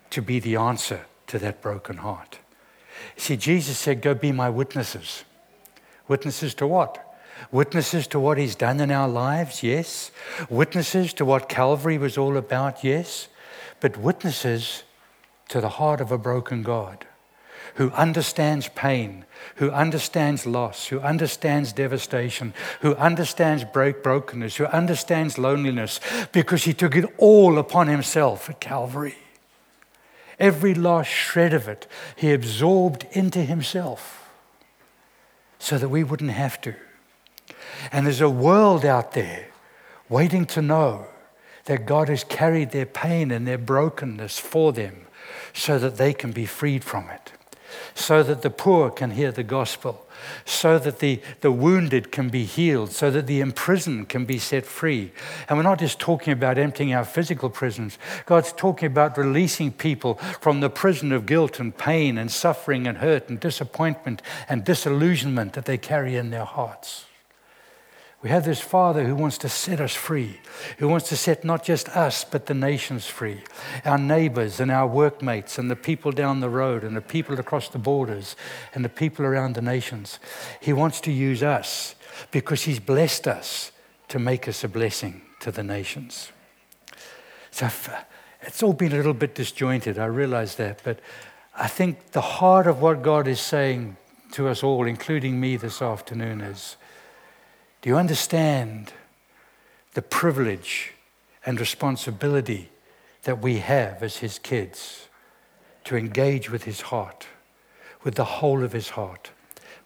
to 0.09 0.21
be 0.21 0.41
the 0.41 0.57
answer 0.57 1.05
to 1.27 1.39
that 1.39 1.61
broken 1.61 1.95
heart. 1.95 2.39
See, 3.15 3.37
Jesus 3.37 3.77
said, 3.77 4.01
Go 4.01 4.13
be 4.13 4.33
my 4.33 4.49
witnesses. 4.49 5.23
Witnesses 6.07 6.53
to 6.55 6.67
what? 6.67 7.03
Witnesses 7.51 8.07
to 8.07 8.19
what 8.19 8.37
he's 8.37 8.55
done 8.55 8.79
in 8.79 8.91
our 8.91 9.07
lives, 9.07 9.63
yes. 9.63 10.11
Witnesses 10.49 11.13
to 11.13 11.25
what 11.25 11.49
Calvary 11.49 11.97
was 11.97 12.17
all 12.17 12.37
about, 12.37 12.83
yes. 12.83 13.27
But 13.79 13.97
witnesses 13.97 14.83
to 15.49 15.61
the 15.61 15.69
heart 15.69 16.01
of 16.01 16.11
a 16.11 16.17
broken 16.17 16.63
God 16.63 17.05
who 17.75 17.91
understands 17.91 18.69
pain, 18.69 19.23
who 19.55 19.69
understands 19.69 20.47
loss, 20.47 20.87
who 20.87 20.99
understands 20.99 21.71
devastation, 21.73 22.53
who 22.81 22.95
understands 22.95 23.63
break, 23.63 24.01
brokenness, 24.01 24.55
who 24.55 24.65
understands 24.65 25.37
loneliness, 25.37 25.99
because 26.31 26.63
he 26.63 26.73
took 26.73 26.95
it 26.95 27.05
all 27.17 27.59
upon 27.59 27.87
himself 27.87 28.49
at 28.49 28.59
Calvary. 28.59 29.17
Every 30.39 30.73
last 30.73 31.09
shred 31.09 31.53
of 31.53 31.67
it, 31.67 31.87
he 32.15 32.33
absorbed 32.33 33.05
into 33.11 33.41
himself 33.41 34.26
so 35.59 35.77
that 35.77 35.89
we 35.89 36.03
wouldn't 36.03 36.31
have 36.31 36.59
to. 36.61 36.75
And 37.91 38.05
there's 38.05 38.21
a 38.21 38.29
world 38.29 38.85
out 38.85 39.13
there 39.13 39.47
waiting 40.09 40.45
to 40.47 40.61
know 40.61 41.07
that 41.65 41.85
God 41.85 42.09
has 42.09 42.23
carried 42.23 42.71
their 42.71 42.85
pain 42.85 43.31
and 43.31 43.47
their 43.47 43.57
brokenness 43.57 44.39
for 44.39 44.71
them 44.71 45.07
so 45.53 45.77
that 45.79 45.97
they 45.97 46.13
can 46.13 46.31
be 46.31 46.45
freed 46.45 46.83
from 46.83 47.09
it 47.09 47.33
so 47.95 48.23
that 48.23 48.41
the 48.41 48.49
poor 48.49 48.89
can 48.89 49.11
hear 49.11 49.31
the 49.31 49.43
gospel, 49.43 50.05
so 50.45 50.77
that 50.77 50.99
the, 50.99 51.21
the 51.41 51.51
wounded 51.51 52.11
can 52.11 52.29
be 52.29 52.43
healed, 52.43 52.91
so 52.91 53.09
that 53.09 53.27
the 53.27 53.39
imprisoned 53.39 54.09
can 54.09 54.25
be 54.25 54.37
set 54.37 54.65
free. 54.65 55.11
And 55.49 55.57
we're 55.57 55.63
not 55.63 55.79
just 55.79 55.99
talking 55.99 56.33
about 56.33 56.57
emptying 56.57 56.93
our 56.93 57.05
physical 57.05 57.49
prisons, 57.49 57.97
God's 58.25 58.53
talking 58.53 58.87
about 58.87 59.17
releasing 59.17 59.71
people 59.71 60.15
from 60.41 60.59
the 60.59 60.69
prison 60.69 61.11
of 61.11 61.25
guilt 61.25 61.59
and 61.59 61.75
pain 61.75 62.17
and 62.17 62.31
suffering 62.31 62.85
and 62.85 62.99
hurt 62.99 63.29
and 63.29 63.39
disappointment 63.39 64.21
and 64.47 64.63
disillusionment 64.63 65.53
that 65.53 65.65
they 65.65 65.77
carry 65.77 66.15
in 66.15 66.29
their 66.29 66.45
hearts. 66.45 67.06
We 68.23 68.29
have 68.29 68.45
this 68.45 68.59
Father 68.59 69.05
who 69.05 69.15
wants 69.15 69.37
to 69.39 69.49
set 69.49 69.79
us 69.79 69.93
free, 69.93 70.39
who 70.79 70.87
wants 70.87 71.09
to 71.09 71.15
set 71.15 71.43
not 71.43 71.63
just 71.63 71.87
us, 71.89 72.23
but 72.23 72.47
the 72.47 72.55
nations 72.55 73.05
free, 73.05 73.41
our 73.85 73.99
neighbors 73.99 74.59
and 74.59 74.71
our 74.71 74.87
workmates 74.87 75.59
and 75.59 75.69
the 75.69 75.75
people 75.75 76.11
down 76.11 76.39
the 76.39 76.49
road 76.49 76.83
and 76.83 76.95
the 76.95 77.01
people 77.01 77.39
across 77.39 77.69
the 77.69 77.77
borders 77.77 78.35
and 78.73 78.83
the 78.83 78.89
people 78.89 79.23
around 79.23 79.53
the 79.53 79.61
nations. 79.61 80.19
He 80.59 80.73
wants 80.73 80.99
to 81.01 81.11
use 81.11 81.43
us 81.43 81.93
because 82.31 82.63
He's 82.63 82.79
blessed 82.79 83.27
us 83.27 83.71
to 84.07 84.17
make 84.17 84.47
us 84.47 84.63
a 84.63 84.67
blessing 84.67 85.21
to 85.41 85.51
the 85.51 85.63
nations. 85.63 86.31
So 87.51 87.69
it's 88.41 88.63
all 88.63 88.73
been 88.73 88.93
a 88.93 88.97
little 88.97 89.13
bit 89.13 89.35
disjointed, 89.35 89.99
I 89.99 90.05
realize 90.05 90.55
that, 90.55 90.81
but 90.83 90.99
I 91.55 91.67
think 91.67 92.11
the 92.11 92.21
heart 92.21 92.65
of 92.65 92.81
what 92.81 93.03
God 93.03 93.27
is 93.27 93.39
saying 93.39 93.97
to 94.31 94.47
us 94.47 94.63
all, 94.63 94.87
including 94.87 95.39
me 95.39 95.55
this 95.55 95.81
afternoon, 95.81 96.41
is 96.41 96.77
you 97.87 97.95
understand 97.95 98.91
the 99.93 100.01
privilege 100.01 100.91
and 101.45 101.57
responsibility 101.57 102.69
that 103.23 103.41
we 103.41 103.59
have 103.59 104.03
as 104.03 104.17
his 104.17 104.39
kids 104.39 105.07
to 105.85 105.95
engage 105.95 106.49
with 106.51 106.65
his 106.65 106.81
heart, 106.81 107.27
with 108.03 108.15
the 108.15 108.25
whole 108.25 108.61
of 108.61 108.73
his 108.73 108.89
heart, 108.89 109.31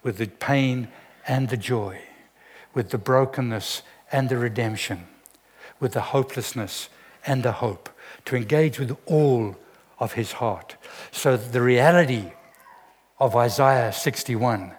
with 0.01 0.17
the 0.17 0.25
pain 0.25 0.87
and 1.27 1.49
the 1.49 1.57
joy, 1.57 2.01
with 2.73 2.89
the 2.89 2.97
brokenness 2.97 3.83
and 4.11 4.29
the 4.29 4.37
redemption, 4.37 5.05
with 5.79 5.91
the 5.91 6.01
hopelessness 6.01 6.89
and 7.27 7.43
the 7.43 7.51
hope, 7.51 7.87
to 8.25 8.35
engage 8.35 8.79
with 8.79 8.97
all 9.05 9.55
of 9.99 10.13
his 10.13 10.31
heart. 10.31 10.75
So 11.11 11.37
the 11.37 11.61
reality 11.61 12.31
of 13.19 13.35
Isaiah 13.35 13.93
61 13.93 14.71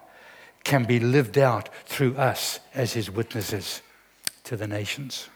can 0.64 0.84
be 0.84 1.00
lived 1.00 1.38
out 1.38 1.68
through 1.86 2.16
us 2.16 2.60
as 2.74 2.92
his 2.92 3.10
witnesses 3.10 3.82
to 4.44 4.56
the 4.56 4.66
nations. 4.66 5.28